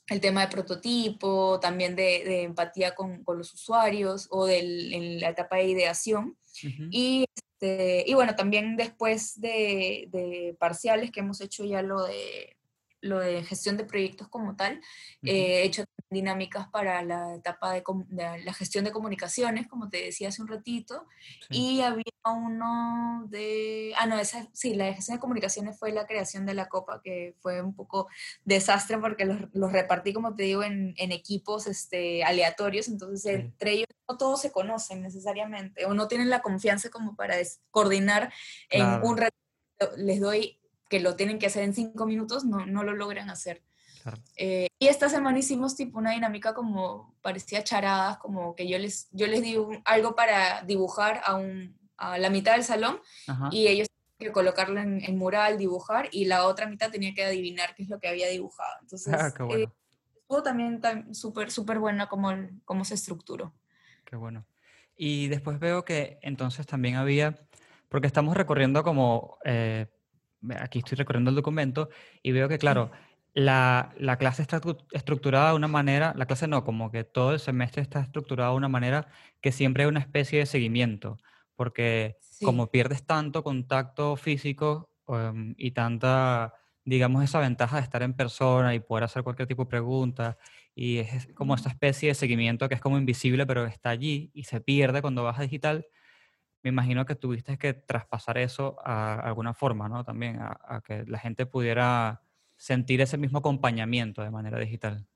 [0.07, 5.19] el tema de prototipo, también de, de empatía con, con los usuarios o del, en
[5.19, 6.37] la etapa de ideación.
[6.91, 12.57] Y, este, y bueno, también después de, de parciales que hemos hecho ya lo de,
[13.05, 14.81] lo de gestión de proyectos como tal,
[15.23, 17.83] eh, he hecho dinámicas para la etapa de,
[18.43, 21.05] la gestión de comunicaciones, como te decía hace un ratito,
[21.49, 21.77] Sí.
[21.77, 26.07] y había uno de, ah, no, esa, sí, la de gestión de comunicaciones fue la
[26.07, 28.07] creación de la copa, que fue un poco
[28.43, 33.29] desastre porque los, los repartí, como te digo, en, en equipos este, aleatorios, entonces Sí.
[33.41, 37.35] entre ellos no todos se conocen necesariamente, o no tienen la confianza como para
[37.71, 38.31] coordinar
[38.69, 39.05] en Claro.
[39.07, 39.35] un rato,
[39.97, 43.63] les doy que lo tienen que hacer en cinco minutos, no, no lo logran hacer.
[44.03, 44.21] Claro.
[44.35, 49.07] Eh, y esta semana hicimos tipo una dinámica como parecía charadas, como que yo les,
[49.11, 53.49] yo les di un- algo para dibujar a, un, a la mitad del salón Ajá.
[53.51, 57.23] y ellos tenían que colocarlo en, en mural, dibujar y la otra mitad tenía que
[57.25, 58.73] adivinar qué es lo que había dibujado.
[58.81, 59.67] Entonces, Ah, eh,
[60.21, 60.81] estuvo también
[61.15, 63.53] súper, súper buena como, el- cómo se estructuró.
[64.05, 64.45] qué bueno.
[64.95, 67.35] Y después veo que entonces también había,
[67.89, 69.87] porque estamos recorriendo como, eh,
[70.59, 71.89] aquí estoy recorriendo el documento
[72.23, 72.91] y veo que, claro,
[73.33, 77.33] la, la clase está estru- estructurada de una manera, la clase no, como que todo
[77.33, 79.07] el semestre está estructurado de una manera
[79.41, 81.17] que siempre hay una especie de seguimiento,
[81.55, 82.45] porque Sí.
[82.45, 86.53] como pierdes tanto contacto físico em, y tanta,
[86.83, 90.37] digamos, esa ventaja de estar en persona y poder hacer cualquier tipo de pregunta,
[90.73, 94.31] y es es como esta especie de seguimiento que es como invisible, pero está allí
[94.33, 95.85] y se pierde cuando vas a digital,
[96.65, 100.03] me imagino que tuviste que traspasar eso a alguna forma, ¿no?
[100.03, 102.23] También a, a que la gente pudiera
[102.57, 105.07] sentir ese mismo acompañamiento de manera digital.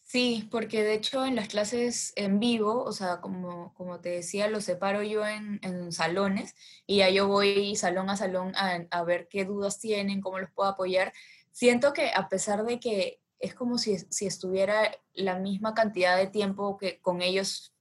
[0.00, 4.48] Sí, porque de hecho en las clases en vivo, o sea, como, como te decía,
[4.48, 6.54] los separo yo en, en salones
[6.86, 10.50] y ya yo voy salón a salón a, a ver qué dudas tienen, cómo los
[10.52, 11.12] puedo apoyar.
[11.50, 16.28] Siento que a pesar de que es como si, si estuviera la misma cantidad de
[16.28, 17.71] tiempo que con ellos,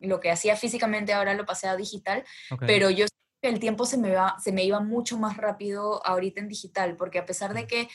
[0.00, 2.24] lo que hacía físicamente ahora lo pasé a digital,
[2.66, 3.06] pero yo
[3.42, 7.18] el tiempo se me, va, se me iba mucho más rápido ahorita en digital, porque
[7.18, 7.88] a pesar de que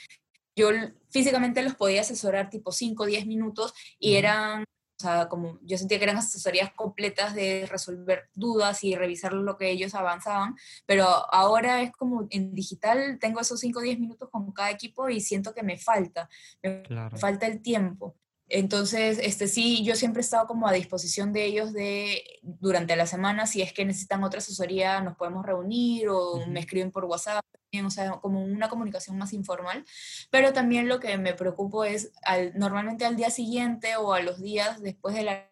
[0.56, 0.70] yo
[1.10, 5.78] físicamente los podía asesorar tipo 5 o 10 minutos y eran, o sea, como yo
[5.78, 11.06] sentía que eran asesorías completas de resolver dudas y revisar lo que ellos avanzaban, pero
[11.34, 15.20] ahora es como en digital tengo esos 5 o 10 minutos con cada equipo y
[15.20, 16.30] siento que me falta,
[16.63, 17.18] me claro.
[17.18, 18.15] falta el tiempo.
[18.48, 23.08] Entonces, este sí, yo siempre he estado como a disposición de ellos de durante la
[23.08, 26.52] semana, si es que necesitan otra asesoría, nos podemos reunir o Ujú.
[26.52, 27.44] me escriben por WhatsApp,
[27.84, 29.84] o sea, como una comunicación más informal.
[30.30, 34.40] Pero también lo que me preocupo es, al, normalmente al día siguiente o a los
[34.42, 35.52] días después de la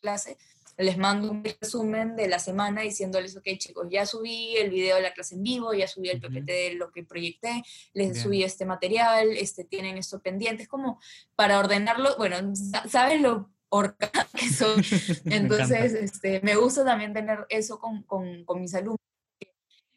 [0.00, 0.36] clase,
[0.80, 5.02] les mando un resumen de la semana diciéndoles, ok chicos, ya subí el video de
[5.02, 6.20] la clase en vivo, ya subí el.
[6.20, 7.62] PPT de lo que proyecté,
[7.92, 8.22] les Bien.
[8.22, 11.00] subí este material, este, tienen esto pendiente, es como
[11.36, 14.76] para ordenarlo, bueno, sa- sabes lo ordenada que soy,
[15.24, 15.98] Me entonces encanta.
[16.00, 18.98] este, me gusta también tener eso con, con, con mis alumnos.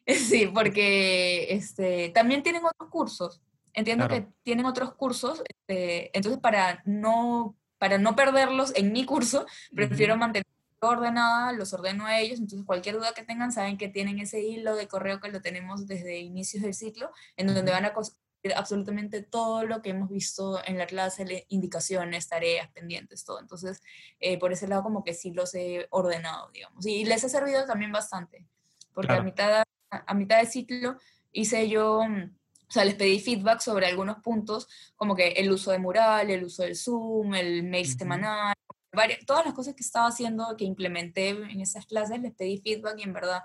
[0.06, 3.40] Sí, porque este, también tienen otros cursos.
[3.72, 4.26] Entiendo Claro.
[4.26, 10.12] que tienen otros cursos, este, entonces para no, para no perderlos en mi curso, prefiero
[10.14, 10.20] Ujú.
[10.20, 10.46] mantener
[10.88, 14.76] ordenada, los ordeno a ellos, entonces cualquier duda que tengan saben que tienen ese hilo
[14.76, 18.22] de correo que lo tenemos desde inicios del ciclo, en donde van a conseguir
[18.56, 23.40] absolutamente todo lo que hemos visto en la clase, indicaciones, tareas, pendientes, todo.
[23.40, 23.80] Entonces,
[24.20, 26.84] eh, por ese lado como que sí los he ordenado, digamos.
[26.84, 28.46] Y les ha servido también bastante,
[28.92, 29.24] porque a Claro.
[29.24, 30.98] mitad, a, a mitad de ciclo
[31.32, 35.78] hice yo, o sea, les pedí feedback sobre algunos puntos, como que el uso de
[35.78, 37.98] mural, el uso del Zoom, el mail Ujú.
[37.98, 38.54] semanal,
[38.94, 42.98] varias, todas las cosas que estaba haciendo, que implementé en esas clases, les pedí feedback
[42.98, 43.42] y en verdad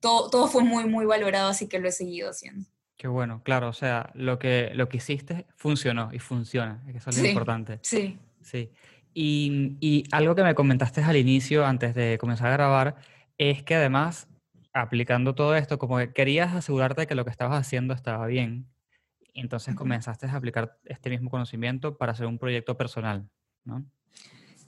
[0.00, 2.68] todo, todo fue muy, muy valorado, así que lo he seguido haciendo.
[2.96, 7.16] Qué bueno, claro, o sea, lo que, lo que hiciste funcionó y funciona, eso es
[7.16, 7.78] lo Sí, importante.
[7.82, 8.18] sí.
[8.42, 8.70] Sí.
[9.14, 12.96] Y, y algo que me comentaste al inicio, antes de comenzar a grabar,
[13.38, 14.28] es que además,
[14.72, 18.68] aplicando todo esto, como que querías asegurarte que lo que estabas haciendo estaba bien.
[19.34, 23.28] Entonces comenzaste a aplicar este mismo conocimiento para hacer un proyecto personal,
[23.64, 23.84] ¿no?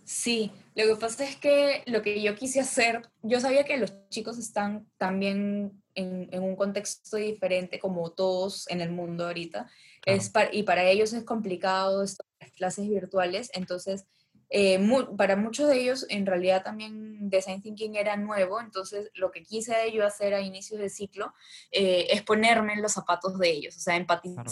[0.05, 3.93] Sí, lo que pasa es que lo que yo quise hacer, yo sabía que los
[4.11, 9.71] chicos están también en, en un contexto diferente como todos en el mundo ahorita,
[10.03, 10.21] Claro.
[10.21, 14.05] es par- y para ellos es complicado estas clases virtuales, entonces
[14.51, 14.79] eh,
[15.17, 19.91] para muchos de ellos en realidad también Design Thinking era nuevo, entonces lo que quise
[19.93, 21.33] yo hacer a inicios de ciclo
[21.73, 24.45] eh, es ponerme en los zapatos de ellos, o sea, empatizar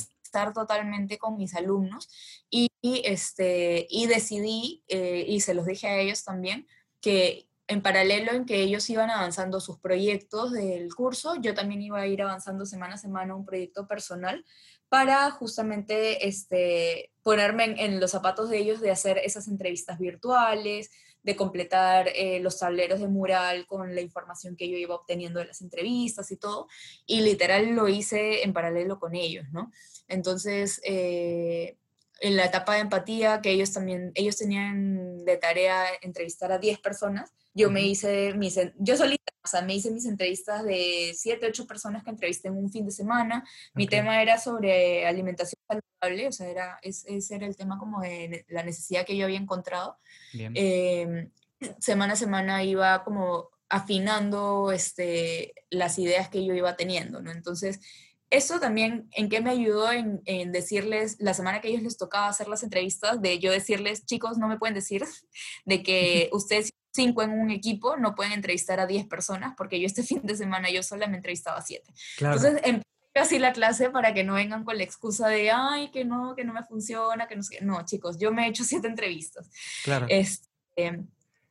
[0.53, 2.09] totalmente con mis alumnos
[2.51, 6.66] y, este, y decidí, eh, y se los dije a ellos también,
[7.01, 12.01] que en paralelo en que ellos iban avanzando sus proyectos del curso, yo también iba
[12.01, 14.45] a ir avanzando semana a semana un proyecto personal
[14.88, 20.90] para justamente este, ponerme en los zapatos de ellos de hacer esas entrevistas virtuales,
[21.23, 25.47] de completar eh, los tableros de mural con la información que yo iba obteniendo de
[25.47, 26.69] las entrevistas y todo,
[27.07, 29.71] y literal lo hice en paralelo con ellos, ¿no?
[30.09, 31.77] Entonces, eh,
[32.21, 36.79] en la etapa de empatía, que ellos también, ellos tenían de tarea entrevistar a 10
[36.79, 37.33] personas.
[37.53, 41.67] Yo me hice mis, yo solita, o sea, me hice mis entrevistas de 7, 8
[41.67, 43.45] personas que entrevisté en un fin de semana.
[43.75, 45.61] Mi tema era sobre alimentación
[46.01, 49.25] saludable, o sea, era, es- ese era el tema como de la necesidad que yo
[49.25, 49.99] había encontrado.
[50.33, 50.53] Bien.
[50.57, 51.31] Eh,
[51.79, 57.31] semana a semana iba como afinando este, las ideas que yo iba teniendo, ¿no?
[57.31, 57.81] Entonces,
[58.29, 59.93] eso también, ¿en qué me ayudó?
[59.93, 63.51] En, en decirles, la semana que a ellos les tocaba hacer las entrevistas, de yo
[63.53, 65.05] decirles, chicos, no me pueden decir
[65.65, 69.87] de que ustedes cinco en un equipo no pueden entrevistar a 10 personas, porque yo
[69.87, 71.91] este fin de semana yo sola me entrevistaba a 7.
[72.19, 72.37] Claro.
[72.37, 72.87] Entonces, empecé
[73.20, 76.44] así la clase para que no vengan con la excusa de, ay, que no, que
[76.44, 77.64] no me funciona, que no sé qué".
[77.64, 79.51] No, chicos, yo me he hecho siete entrevistas.
[79.85, 80.07] claro.
[80.09, 81.01] Este,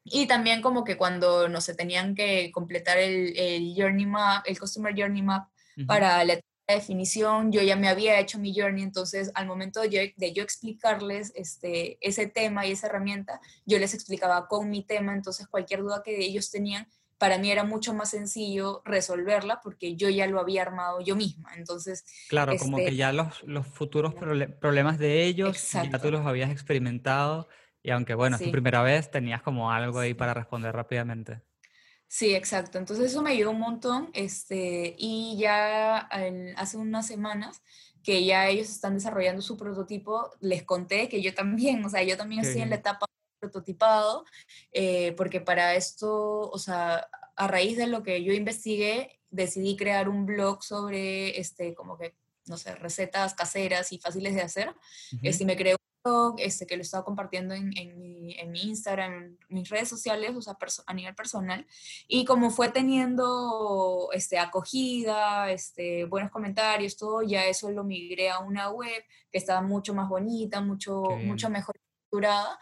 [0.04, 4.60] y también como que cuando, no sé, tenían que completar el, el Journey Map, el
[4.60, 5.48] Customer Journey Map
[5.78, 5.86] Ujú.
[5.88, 10.02] para la definición, yo ya me había hecho mi Journey, entonces al momento de yo,
[10.16, 15.14] de yo explicarles este, ese tema y esa herramienta, yo les explicaba con mi tema,
[15.14, 16.88] entonces cualquier duda que ellos tenían,
[17.22, 21.52] para mí era mucho más sencillo resolverla porque yo ya lo había armado yo misma.
[21.56, 26.26] Entonces, Claro, como este- que ya los, los futuros problemas de ellos ya tú los
[26.26, 27.48] habías experimentado
[27.84, 28.52] y aunque bueno, es tu Sí.
[28.52, 30.14] primera vez, tenías como algo ahí Sí.
[30.16, 31.42] para responder rápidamente.
[32.08, 32.80] Sí, exacto.
[32.80, 34.10] Entonces eso me ayudó un montón.
[34.14, 37.62] Este, y ya en- hace unas semanas
[38.04, 42.18] que ya ellos están desarrollando su prototipo, les conté que yo también, o sea, yo
[42.18, 43.06] también Qué estoy en la etapa
[43.42, 44.24] prototipado,
[44.72, 50.08] eh, porque para esto, o sea, a raíz de lo que yo investigué, decidí crear
[50.08, 54.70] un blog sobre, este, como que, no sé, recetas caseras y fáciles de hacer.
[54.70, 55.22] Ujú.
[55.24, 58.62] Este, me creé un blog este, que lo estaba compartiendo en, en mi, en mi
[58.64, 61.66] Instagram, en mis redes sociales, o sea, a nivel personal.
[62.08, 68.40] Y como fue teniendo este, acogida, este, buenos comentarios, todo, ya eso lo migré a
[68.40, 72.60] una web que estaba mucho más bonita, mucho, mucho mejor estructurada.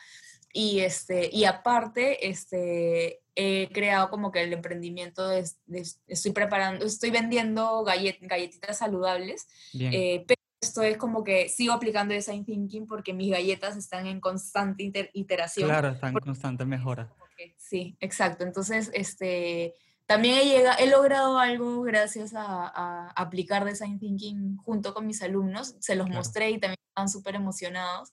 [0.60, 6.86] Y, este, y aparte, este, he creado como que el emprendimiento, de, de- estoy preparando,
[6.86, 9.94] estoy vendiendo gallet- galletitas saludables, Bien.
[9.94, 14.20] eh, pero esto es como que sigo aplicando design thinking porque mis galletas están en
[14.20, 15.70] constante inter- iteración.
[15.70, 17.10] Claro, está en constante mejora.
[17.56, 18.44] Sí, exacto.
[18.44, 19.76] Entonces, este,
[20.10, 25.22] también he, llega- he logrado algo gracias a, a aplicar design thinking junto con mis
[25.22, 25.76] alumnos.
[25.80, 26.20] Se los Claro.
[26.20, 28.12] mostré y también estaban súper emocionados.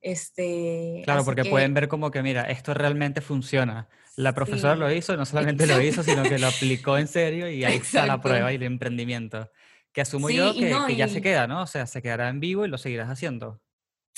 [0.00, 3.88] Este, Claro, porque que- pueden ver como que, mira, esto realmente funciona.
[4.16, 4.80] La profesora Sí.
[4.80, 8.06] lo hizo, no solamente lo hizo, sino que lo aplicó en serio y ahí está
[8.06, 9.48] la prueba y el emprendimiento.
[9.92, 11.62] Que asumo Sí, yo y que, no, que ya se y- queda, ¿no?
[11.62, 13.60] O sea, se quedará en vivo y lo seguirás haciendo.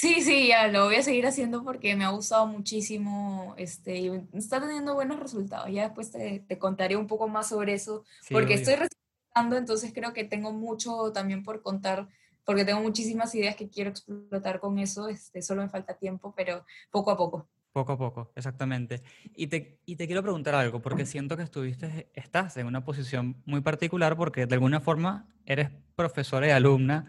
[0.01, 4.13] Sí, sí, ya lo voy a seguir haciendo porque me ha gustado muchísimo, este, y
[4.33, 5.69] está teniendo buenos resultados.
[5.73, 8.57] Ya después te, te contaré un poco más sobre eso, Sí, porque obvio.
[8.59, 12.07] estoy recién empezando, entonces creo que tengo mucho también por contar,
[12.45, 16.65] porque tengo muchísimas ideas que quiero explotar con eso, este, solo me falta tiempo, pero
[16.93, 17.49] poco a poco.
[17.73, 19.03] Poco a poco, exactamente.
[19.35, 23.43] Y te, y te quiero preguntar algo, porque siento que estuviste, estás en una posición
[23.47, 27.07] muy particular porque de alguna forma eres profesora y alumna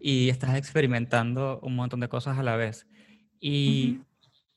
[0.00, 2.86] y estás experimentando un montón de cosas a la vez.
[3.38, 4.04] Y Ujú.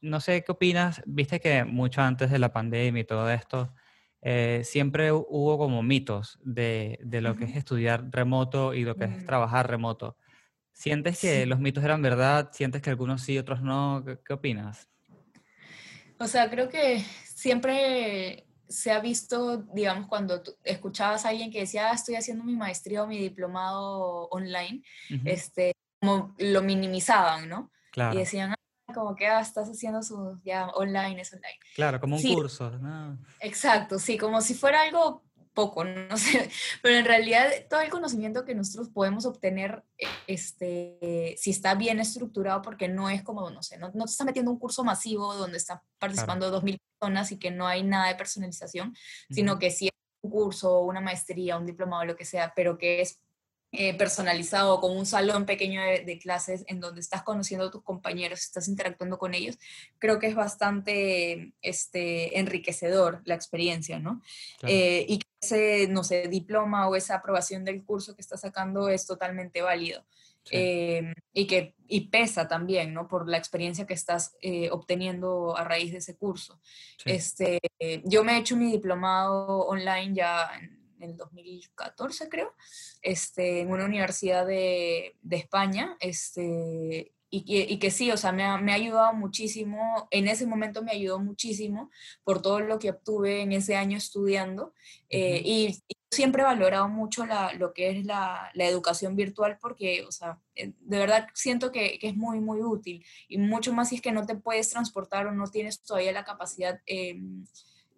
[0.02, 3.74] no sé qué opinas, viste que mucho antes de la pandemia y todo esto,
[4.22, 8.96] eh, siempre hu- hubo como mitos de, de lo que es estudiar remoto y lo
[8.96, 9.26] que es Mm.
[9.26, 10.18] trabajar remoto.
[10.72, 11.46] ¿Sientes que Sí.
[11.46, 12.50] los mitos eran verdad?
[12.54, 14.04] ¿Sientes que algunos sí, otros no?
[14.06, 14.90] ¿Qué, qué opinas?
[16.20, 21.90] O sea, creo que siempre se ha visto, digamos, cuando escuchabas a alguien que decía,
[21.92, 24.84] "Ah, estoy haciendo mi maestría o mi diplomado online,
[25.24, 27.72] este, como lo minimizaban, ¿no?
[28.10, 28.20] Y Claro.
[28.20, 31.60] decían, "Ah, como que ah, estás haciendo su, ya online, es online.
[31.76, 32.36] Claro, como un Sí.
[32.36, 33.18] curso, ¿no?
[33.40, 36.50] Exacto, sí, como si fuera algo poco, no sé,
[36.82, 42.00] pero en realidad todo el conocimiento que nosotros podemos obtener, e- este, si está bien
[42.00, 45.34] estructurado, porque no es como, no sé, no, no te está metiendo un curso masivo
[45.36, 48.96] donde están participando dos mil personas y que no hay nada de personalización,
[49.30, 53.02] sino que sí es un curso, una maestría, un diplomado, lo que sea, pero que
[53.02, 53.20] es
[53.76, 57.82] eh, personalizado, con un salón pequeño de, de clases en donde estás conociendo a tus
[57.82, 59.58] compañeros, estás interactuando con ellos,
[59.98, 64.22] creo que es bastante este, enriquecedor la experiencia, ¿no?
[64.60, 64.76] claro.
[64.76, 68.90] Eh, y que ese, no sé, diploma o esa aprobación del curso que estás sacando
[68.90, 70.06] es totalmente válido.
[70.44, 73.08] Sí, Eh, y que y pesa también, ¿no?
[73.08, 76.60] Por la experiencia que estás eh, obteniendo a raíz de ese curso.
[76.98, 77.12] sí.
[77.12, 77.60] Este,
[78.04, 80.52] yo me he hecho mi diplomado online ya
[81.04, 82.54] en el 2014, creo,
[83.02, 88.32] este, en una universidad de, de España, este, y, que, y que sí, o sea,
[88.32, 91.90] me ha, me ha ayudado muchísimo, en ese momento me ayudó muchísimo
[92.24, 94.74] por todo lo que obtuve en ese año estudiando,
[95.10, 99.58] eh, y, y siempre he valorado mucho la, lo que es la, la educación virtual
[99.60, 103.04] porque, o sea, eh, de verdad siento que, que, es muy, muy útil.
[103.28, 106.24] Y mucho más si es que no te puedes transportar o no tienes todavía la
[106.24, 107.20] capacidad eh,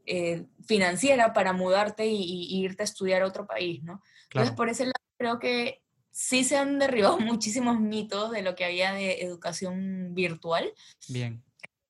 [0.06, 4.02] eh, financiera para mudarte y, y, irte a estudiar a otro país, ¿no?
[4.30, 4.48] Claro.
[4.48, 5.82] Entonces, por ese lado, creo que
[6.12, 10.72] sí se han derribado muchísimos mitos de lo que había de educación virtual.
[11.10, 11.44] Bien.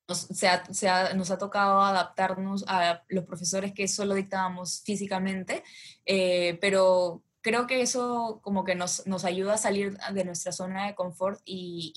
[0.08, 4.82] Nos, se ha, se ha, nos ha tocado adaptarnos a los profesores que solo dictábamos
[4.82, 5.64] físicamente,
[6.04, 10.86] eh, pero creo que eso como que nos, nos, ayuda a salir de nuestra zona
[10.86, 11.92] de confort y,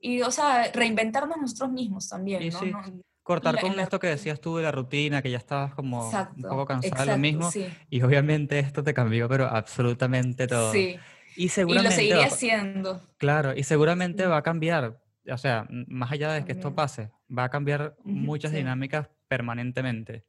[0.00, 2.60] y, y o sea, reinventarnos nosotros mismos también, ¿no?
[2.60, 2.70] Sí.
[2.70, 2.82] ¿no?
[3.22, 6.34] Cortar con la, esto que decías tú de la rutina, que ya estabas como exacto,
[6.36, 7.68] un poco cansada de lo mismo, sí.
[7.88, 10.72] y obviamente esto te cambió, pero absolutamente todo.
[10.72, 10.98] Sí.
[11.36, 11.88] Y seguramente...
[11.88, 13.00] Y lo seguiría haciendo.
[13.18, 15.00] Claro, y seguramente va a cambiar,
[15.30, 18.56] o sea, más allá de que esto pase, va a cambiar muchas sí.
[18.56, 20.24] dinámicas permanentemente.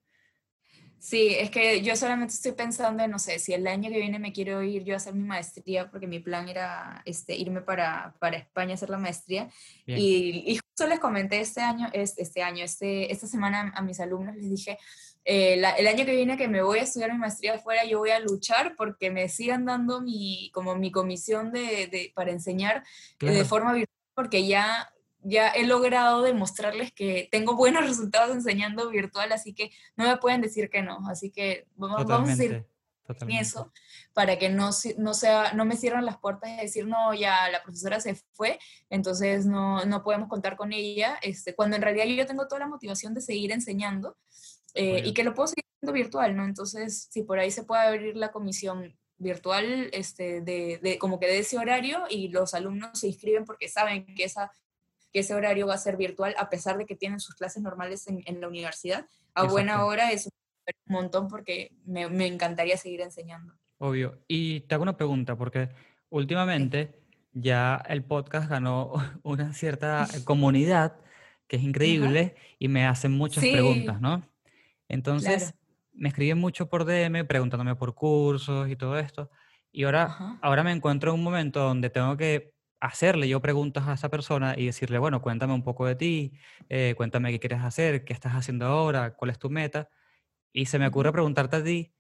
[1.03, 4.19] Sí, es que yo solamente estoy pensando en, no sé, si el año que viene
[4.19, 8.15] me quiero ir yo a hacer mi maestría, porque mi plan era este, irme para,
[8.19, 9.49] para España a hacer la maestría.
[9.85, 14.33] Y, y, justo les comenté este año, este año, este, esta semana a mis alumnos,
[14.37, 14.77] les dije,
[15.25, 17.99] eh, la, el año que viene que me voy a estudiar mi maestría afuera, yo
[17.99, 22.81] voy a luchar porque me sigan dando mi, como mi comisión de, de para enseñar
[23.17, 23.35] claro.
[23.35, 24.89] de forma virtual, porque ya
[25.24, 30.41] ya he logrado demostrarles que tengo buenos resultados enseñando virtual, así que no me pueden
[30.41, 30.99] decir que no.
[31.09, 32.65] Así que vamos, vamos a decir
[33.09, 33.71] en eso
[34.13, 37.61] para que no, no, sea, no me cierran las puertas y decir, no, ya la
[37.63, 38.59] profesora se fue,
[38.89, 42.67] entonces no, no podemos contar con ella, este, cuando en realidad yo tengo toda la
[42.67, 44.17] motivación de seguir enseñando
[44.76, 46.45] eh, y que lo puedo seguir haciendo virtual, ¿no?
[46.45, 51.28] Entonces, si por ahí se puede abrir la comisión virtual este, de, de, como que
[51.28, 54.51] de ese horario y los alumnos se inscriben porque saben que esa
[55.14, 58.07] que ese horario va a ser virtual, a pesar de que tienen sus clases normales
[58.07, 59.01] en, en la universidad.
[59.36, 59.51] A Exacto.
[59.51, 63.53] buena hora es un montón porque me, me, encantaría seguir enseñando.
[63.78, 64.20] Obvio.
[64.28, 65.70] Y te hago una pregunta, porque
[66.09, 66.99] últimamente
[67.32, 68.93] ya el podcast ganó
[69.24, 70.95] una cierta comunidad
[71.47, 72.45] que es increíble Ajá.
[72.57, 73.51] y me hacen muchas sí.
[73.51, 74.28] preguntas, ¿no?
[74.88, 75.57] Entonces, claro.
[75.93, 79.30] me escriben mucho por DM preguntándome por cursos y todo esto.
[79.72, 82.52] Y ahora, ahora me encuentro en un momento donde tengo que
[82.84, 86.34] hacerle yo preguntas a esa persona y decirle, bueno, cuéntame un poco de ti,
[86.67, 89.89] eh, cuéntame qué quieres hacer, qué estás haciendo ahora, cuál es tu meta.
[90.51, 91.93] Y se me ocurre preguntarte a ti,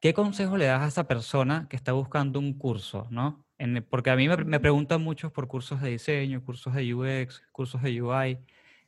[0.00, 3.08] ¿qué consejo le das a esa persona que está buscando un curso?
[3.10, 3.44] ¿no?
[3.58, 7.42] En, porque a mí me, me, preguntan muchos por cursos de diseño, cursos de UX,
[7.50, 8.38] cursos de UI.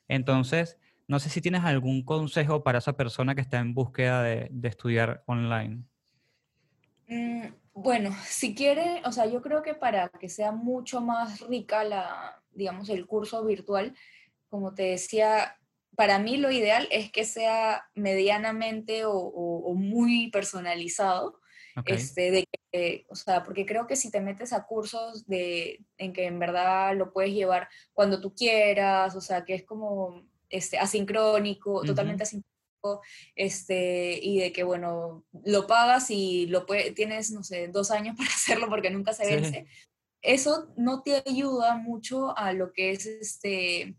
[0.07, 0.79] Entonces,
[1.09, 4.69] no sé si tienes algún consejo para esa persona que está en búsqueda de, de
[4.69, 5.83] estudiar online.
[7.09, 7.47] Mm,
[7.83, 12.43] bueno, si quiere, o sea, yo creo que para que sea mucho más rica la,
[12.53, 13.95] digamos, el curso virtual,
[14.49, 15.57] como te decía,
[15.97, 21.41] para mí lo ideal es que sea medianamente o, o, o muy personalizado.
[21.77, 21.97] Okay.
[21.97, 26.13] Este, de que, o sea, porque creo que si te metes a cursos de, en
[26.13, 30.79] que en verdad lo puedes llevar cuando tú quieras, o sea, que es como este,
[30.79, 31.87] asincrónico, uh -huh.
[31.87, 32.60] totalmente asincrónico
[33.35, 38.17] este, y de que, bueno, lo pagas y lo puede, tienes, no sé, dos años
[38.19, 39.67] para hacerlo porque nunca se vence.
[39.69, 39.87] Sí.
[40.23, 43.97] Eso no te ayuda mucho a lo que es, este,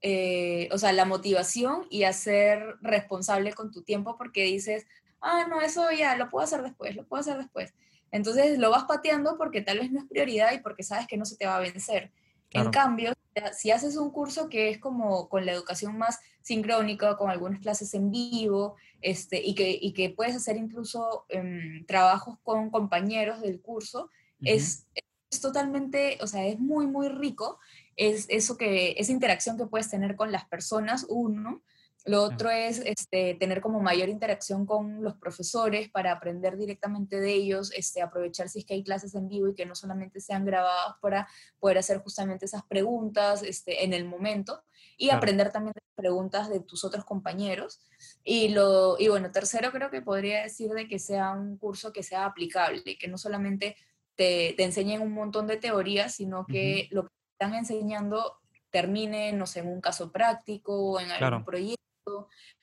[0.00, 4.86] eh, o sea, la motivación y a ser responsable con tu tiempo porque dices,
[5.20, 7.74] ah, no, eso ya lo puedo hacer después, lo puedo hacer después.
[8.10, 11.24] Entonces lo vas pateando porque tal vez no es prioridad y porque sabes que no
[11.24, 12.12] se te va a vencer.
[12.52, 12.66] Claro.
[12.66, 13.12] En cambio,
[13.56, 17.94] si haces un curso que es como con la educación más sincrónica, con algunas clases
[17.94, 23.60] en vivo, este, y, que, y que puedes hacer incluso um, trabajos con compañeros del
[23.60, 24.54] curso, uh -huh.
[24.54, 27.58] es, es, totalmente, o sea, es muy, muy rico,
[27.96, 31.62] es eso que, esa interacción que puedes tener con las personas, uno,
[32.04, 37.32] lo otro es este, tener como mayor interacción con los profesores para aprender directamente de
[37.32, 40.44] ellos, este, aprovechar si es que hay clases en vivo y que no solamente sean
[40.44, 41.28] grabadas para
[41.60, 44.64] poder hacer justamente esas preguntas este, en el momento
[44.96, 45.18] y claro.
[45.18, 47.80] aprender también de preguntas de tus otros compañeros.
[48.24, 52.02] Y, lo, y bueno, tercero creo que podría decir de que sea un curso que
[52.02, 53.76] sea aplicable, que no solamente
[54.16, 56.94] te, te enseñen un montón de teorías, sino que uh -huh.
[56.96, 58.38] lo que están enseñando
[58.70, 61.44] termine, no sé, en un caso práctico, en algún claro.
[61.44, 61.82] proyecto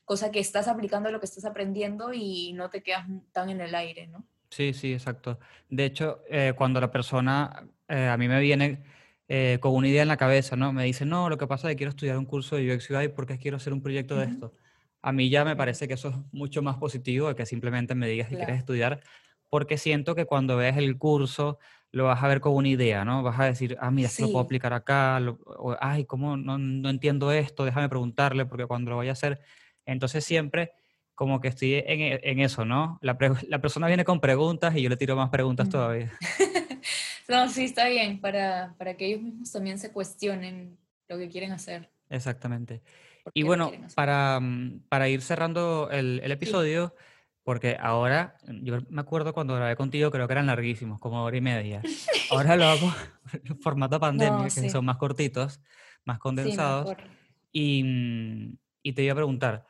[0.05, 3.75] cosa que estás aplicando lo que estás aprendiendo y no te quedas tan en el
[3.75, 4.25] aire, ¿no?
[4.49, 5.39] Sí, sí, exacto.
[5.69, 8.83] De hecho, eh, cuando la persona eh, a mí me viene
[9.27, 10.73] eh, con una idea en la cabeza, ¿no?
[10.73, 13.09] Me dice, no, lo que pasa es que quiero estudiar un curso de UX UI
[13.09, 14.25] porque quiero hacer un proyecto uh -huh.
[14.25, 14.53] de esto.
[15.01, 18.07] A mí ya me parece que eso es mucho más positivo de que simplemente me
[18.07, 18.47] digas que claro.
[18.47, 19.01] quieres estudiar,
[19.49, 21.59] porque siento que cuando ves el curso
[21.91, 23.23] lo vas a ver con una idea, ¿no?
[23.23, 24.21] Vas a decir, ah, mira, sí.
[24.21, 27.65] lo puedo aplicar acá, lo, o, ay, ¿cómo no, no, entiendo esto?
[27.65, 29.39] Déjame preguntarle, porque cuando lo vaya a hacer,
[29.85, 30.71] entonces siempre
[31.15, 32.97] como que estoy en, e- en eso, ¿no?
[33.01, 35.71] La, pre- la persona viene con preguntas y yo le tiro más preguntas Mm.
[35.71, 36.11] todavía.
[37.27, 41.51] No, sí, está bien, para, para que ellos mismos también se cuestionen lo que quieren
[41.51, 41.91] hacer.
[42.09, 42.81] Exactamente.
[43.35, 46.95] Y bueno, para, mm, para ir cerrando el, el episodio,
[47.50, 51.41] porque ahora, yo me acuerdo cuando grabé contigo, creo que eran larguísimos, como hora y
[51.41, 51.82] media.
[52.30, 52.93] Ahora lo hago
[53.43, 55.60] en formato pandemia, No, que son más cortitos,
[56.06, 56.95] más condensados.
[57.52, 59.66] Y, mm, y te iba a preguntar,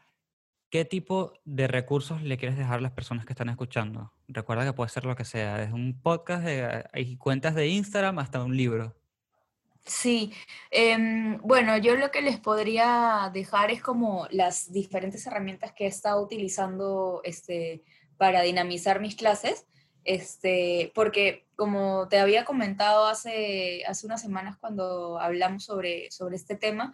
[0.69, 4.11] ¿qué tipo de recursos le quieres dejar a las personas que están escuchando?
[4.27, 8.19] Recuerda que puede ser lo que sea, desde un podcast, de- hay cuentas de Instagram
[8.19, 8.98] hasta un libro.
[9.85, 10.33] Sí,
[10.71, 15.87] em, bueno, yo lo que les podría dejar es como las diferentes herramientas que he
[15.87, 17.83] estado utilizando este,
[18.17, 19.65] para dinamizar mis clases,
[20.03, 26.55] este, porque como te había comentado hace, hace unas semanas cuando hablamos sobre, sobre este
[26.55, 26.93] tema,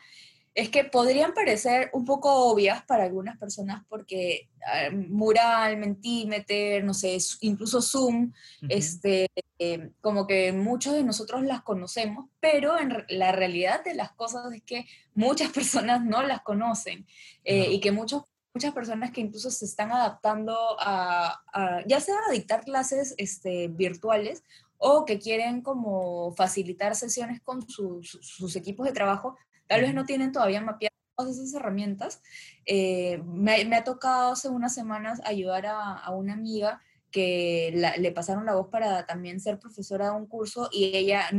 [0.56, 6.94] es que podrían parecer un poco obvias para algunas personas porque ah, Mural, Mentimeter, no
[6.94, 8.28] sé, incluso Zoom,
[8.62, 8.68] Ujú.
[8.70, 9.28] este,
[9.60, 14.12] eh, como que muchos de nosotros las conocemos, pero en re- la realidad de las
[14.14, 17.06] cosas es que muchas personas no las conocen
[17.44, 22.16] eh, y que muchos, muchas personas que incluso se están adaptando a, a- ya sea
[22.30, 24.42] a dictar clases este, virtuales
[24.78, 29.36] o que quieren como facilitar sesiones con sus- sus equipos de trabajo,
[29.68, 32.22] tal vez no tienen todavía mapeadas todas esas herramientas.
[32.66, 37.96] Eh, me, me ha tocado hace unas semanas ayudar a, a una amiga que la-
[37.96, 41.30] le pasaron la voz para también ser profesora de un curso y ella,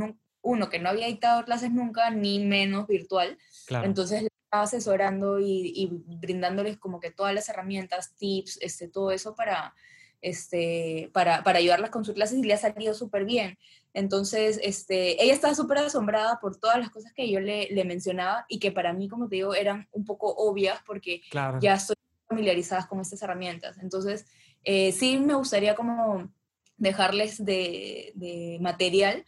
[0.40, 3.84] uno, que no había dictado clases nunca, ni menos virtual, Claro.
[3.84, 9.34] entonces estaba asesorando y, y brindándoles como que todas las herramientas, tips, este, todo eso
[9.34, 9.74] para,
[10.22, 13.58] este, para, para ayudarlas con sus clases y le ha salido súper bien.
[13.96, 18.44] Entonces, este, ella estaba súper asombrada por todas las cosas que yo le, le mencionaba
[18.46, 21.58] y que para mí, como te digo, eran un poco obvias porque Claro.
[21.62, 21.96] ya estoy
[22.28, 23.78] familiarizadas con estas herramientas.
[23.78, 24.26] Entonces,
[24.64, 26.30] eh, sí me gustaría como
[26.76, 29.24] dejarles de, de material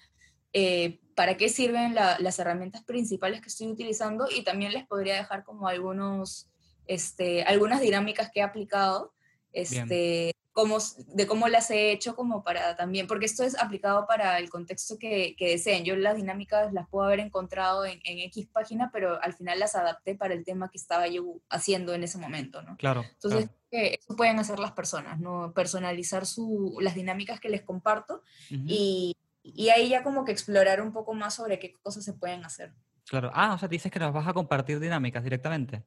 [0.52, 5.14] eh, para qué sirven la- las herramientas principales que estoy utilizando y también les podría
[5.14, 6.50] dejar como algunos,
[6.86, 9.14] este, algunas dinámicas que he aplicado,
[9.52, 10.78] este, cómo,
[11.14, 14.98] de cómo las he hecho como para también, porque esto es aplicado para el contexto
[14.98, 15.84] que, que deseen.
[15.84, 19.76] Yo las dinámicas las puedo haber encontrado en, en X página, pero al final las
[19.76, 22.76] adapté para el tema que estaba yo haciendo en ese momento, ¿no?
[22.76, 23.04] Claro.
[23.08, 23.84] Entonces, claro.
[23.86, 25.52] eh, eso pueden hacer las personas, ¿no?
[25.54, 30.92] Personalizar su, las dinámicas que les comparto y, y ahí ya como que explorar un
[30.92, 32.72] poco más sobre qué cosas se pueden hacer.
[33.08, 33.30] Claro.
[33.32, 35.84] Ah, o sea, dices que nos vas a compartir dinámicas directamente.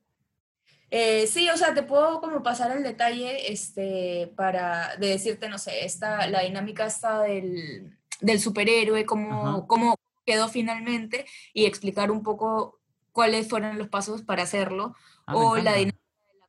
[0.94, 5.58] Eh, sí, o sea, te puedo como pasar el detalle este, para de decirte, no
[5.58, 12.24] sé, esta, la dinámica está del, del superhéroe, cómo, cómo quedó finalmente y explicar un
[12.24, 12.82] poco
[13.14, 14.94] cuáles fueron los pasos para hacerlo.
[15.26, 15.98] Ah, o la dinámica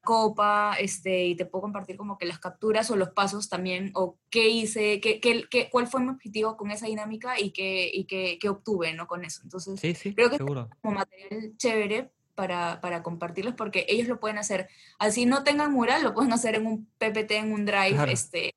[0.05, 4.19] copa, este, y te puedo compartir como que las capturas o los pasos también, o
[4.31, 8.05] qué hice, qué, qué, qué- cuál fue mi objetivo con esa dinámica y qué, y
[8.07, 9.07] qué, qué obtuve, ¿no?
[9.07, 9.43] Con eso.
[9.45, 10.69] Entonces, Sí, sí, creo que seguro.
[10.83, 14.69] como material chévere para, para compartirlos porque ellos lo pueden hacer.
[14.99, 18.11] Así no tengan mural, lo pueden hacer en un PPT, en un drive, Claro.
[18.11, 18.55] este,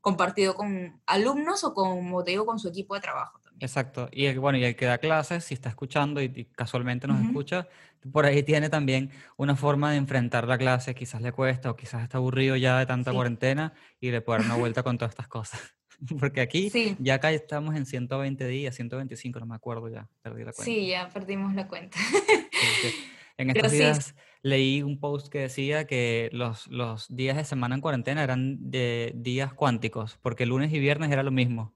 [0.00, 3.58] compartido con alumnos o con, como te digo, con su equipo de trabajo también.
[3.64, 4.08] Exacto.
[4.12, 7.20] Y el, bueno, y el que da clases, si está escuchando y, y casualmente nos
[7.24, 7.66] escucha,
[8.12, 12.04] por ahí tiene también una forma de enfrentar la clase, quizás le cuesta o quizás
[12.04, 13.16] está aburrido ya de tanta Sí.
[13.16, 15.60] cuarentena y le puede dar una vuelta con todas estas cosas.
[16.20, 16.94] Porque aquí Sí.
[17.00, 20.62] ya acá estamos en 120 días, 125, no me acuerdo ya, perdí la cuenta.
[20.64, 21.98] Sí, ya perdimos la cuenta.
[22.12, 22.94] Porque
[23.38, 27.80] en estos días leí un post que decía que los, los días de semana en
[27.80, 31.74] cuarentena eran de días cuánticos, porque lunes y viernes era lo mismo.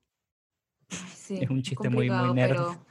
[1.15, 2.49] Sí, Es un chiste muy- muy nerd.
[2.57, 2.87] pero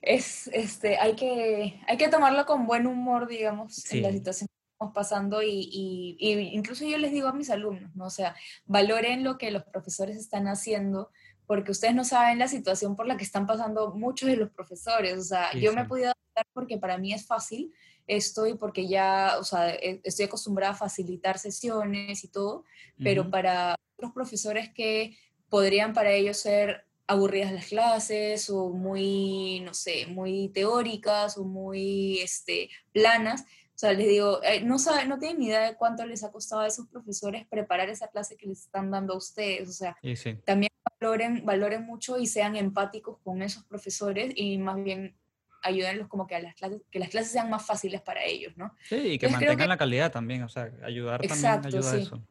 [0.00, 4.72] es, este, hay que, hay que tomarlo con buen humor, digamos, en la situación que
[4.74, 8.06] estamos pasando y, y- y incluso yo les digo a mis alumnos, ¿no?
[8.06, 8.34] O sea,
[8.66, 11.10] valoren lo que los profesores están haciendo
[11.50, 15.18] porque ustedes no saben la situación por la que están pasando muchos de los profesores.
[15.18, 15.88] O sea, Sí, yo me he sí.
[15.88, 17.74] podido adaptar porque para mí es fácil
[18.06, 22.62] esto y porque ya, o sea, e- estoy acostumbrada a facilitar sesiones y todo,
[23.02, 23.30] pero Ujú.
[23.32, 30.06] para otros profesores que podrían para ellos ser aburridas las clases o muy, no sé,
[30.06, 33.40] muy teóricas o muy este, planas.
[33.74, 36.30] O sea, les digo, eh, no, saben, no tienen ni idea de cuánto les ha
[36.30, 39.68] costado a esos profesores preparar esa clase que les están dando a ustedes.
[39.68, 40.36] O sea, Y sí.
[40.44, 40.70] también
[41.00, 45.16] valoren, valoren mucho y sean empáticos con esos profesores y más bien
[45.62, 48.74] ayúdenlos como que a las clases, que las clases sean más fáciles para ellos, ¿no?
[48.88, 51.96] Sí, y que Entonces, mantengan que- la calidad también, o sea, ayudar también ayuda a
[51.96, 52.02] sí.
[52.02, 52.22] eso.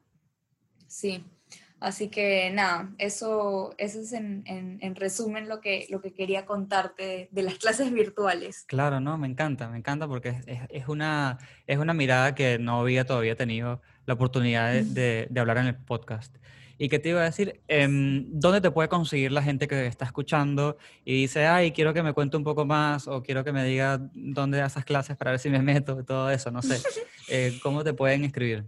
[0.87, 1.23] Sí,
[1.79, 6.45] así que nada, eso, eso es en, en- en resumen lo que, lo que quería
[6.47, 8.63] contarte de, de las clases virtuales.
[8.67, 12.57] Claro, no, me encanta, me encanta porque es, es- es una, es una mirada que
[12.57, 16.35] no había todavía tenido la oportunidad de, de- de hablar en el podcast.
[16.81, 17.59] ¿Y qué te iba a decir?
[17.67, 22.01] Em, ¿dónde te puede conseguir la gente que está escuchando y dice, ay, quiero que
[22.01, 25.31] me cuente un poco más o quiero que me diga dónde da esas clases para
[25.31, 26.81] ver si me meto, todo eso, no sé.
[27.31, 28.65] Eh, ¿cómo te pueden escribir?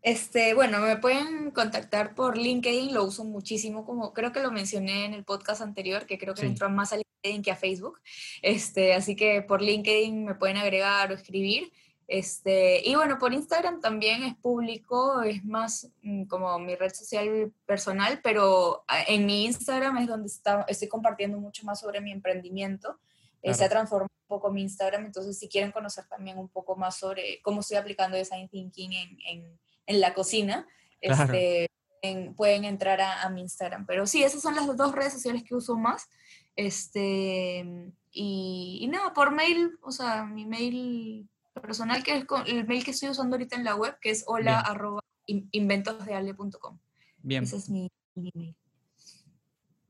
[0.00, 5.04] Este, bueno, me pueden contactar por LinkedIn, lo uso muchísimo, como creo que lo mencioné
[5.04, 6.46] en el podcast anterior, que creo que Sí.
[6.46, 7.98] entro más a LinkedIn que a Facebook.
[8.40, 11.72] Este, así que por LinkedIn me pueden agregar o escribir.
[12.08, 17.52] Este, y bueno, por Instagram también es público, es más mm, como mi red social
[17.66, 22.12] personal, pero ah, en mi Instagram es donde está, estoy compartiendo mucho más sobre mi
[22.12, 22.98] emprendimiento.
[23.42, 23.70] Eh, se ha Claro.
[23.80, 27.60] transformado un poco mi Instagram, entonces si quieren conocer también un poco más sobre cómo
[27.60, 30.66] estoy aplicando design thinking en, en, en la cocina,
[31.00, 31.24] Claro.
[31.34, 31.68] este,
[32.02, 33.84] en- pueden entrar a, a mi Instagram.
[33.84, 36.08] Pero sí, esas son las dos redes sociales que uso más.
[36.54, 37.64] Este,
[38.12, 41.28] y, y nada, por mail, o sea, mi mail
[41.60, 44.62] personal, que es el mail que estoy usando ahorita en la web, que es hola
[44.62, 44.76] Bien.
[44.76, 46.78] arroba in- inventosdeale.com.
[47.22, 47.44] Bien.
[47.44, 48.54] Ese es mi, mi email.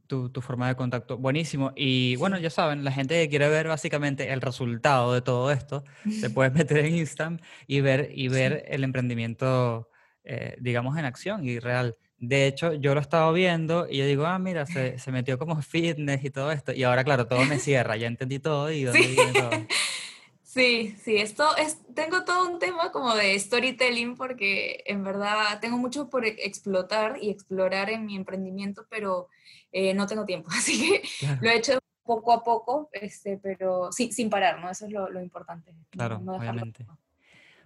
[0.06, 1.18] tu, tu forma de contacto.
[1.18, 1.72] Buenísimo.
[1.74, 5.84] Y bueno, ya saben, la gente que quiere ver básicamente el resultado de todo esto,
[6.08, 9.90] se puede meter en Instagram y ver, y ver el emprendimiento,
[10.24, 11.96] eh, digamos, en acción y real.
[12.18, 15.60] De hecho, yo lo estaba viendo y yo digo, ah, mira, se, se metió como
[15.60, 16.72] fitness y todo esto.
[16.72, 19.14] Y ahora, claro, todo me cierra, ya entendí todo y Sí.
[19.16, 19.50] viene todo.
[20.46, 25.76] Sí, sí, esto es, tengo todo un tema como de storytelling porque en verdad tengo
[25.76, 29.28] mucho por explotar y explorar en mi emprendimiento, pero
[29.72, 33.90] eh, no tengo tiempo, así que Claro, lo he hecho poco a poco, este, pero
[33.90, 34.70] sí, sin parar, ¿no?
[34.70, 35.74] Eso es lo, lo importante.
[35.90, 36.86] Claro, no obviamente.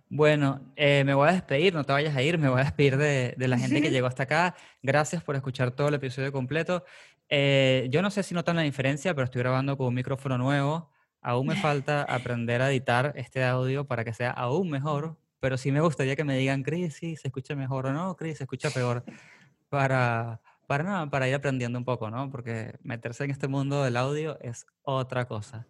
[0.08, 2.96] Bueno, eh, me voy a despedir, no te vayas a ir, me voy a despedir
[2.96, 4.56] de, de la gente que llegó hasta acá.
[4.82, 6.82] Gracias por escuchar todo el episodio completo.
[7.28, 10.90] Eh, yo no sé si notan la diferencia, pero estoy grabando con un micrófono nuevo.
[11.22, 15.70] Aún me falta aprender a editar este audio para que sea aún mejor, pero sí
[15.70, 18.70] me gustaría que me digan, Cris, sí, se escucha mejor o no, Cris, se escucha
[18.70, 19.04] peor,
[19.68, 22.30] para, para, nada, para ir aprendiendo un poco, ¿no?
[22.30, 25.66] Porque meterse en este mundo del audio es otra cosa.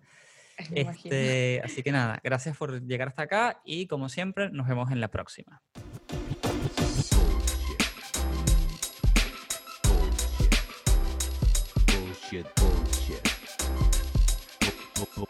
[0.75, 1.15] Imagino.
[1.17, 5.01] Este, así que nada, gracias por llegar hasta acá y como siempre, nos vemos en
[5.01, 5.63] la próxima.
[11.87, 13.25] Bullshit, bullshit.
[14.97, 15.30] Bu- bu- Bullshit.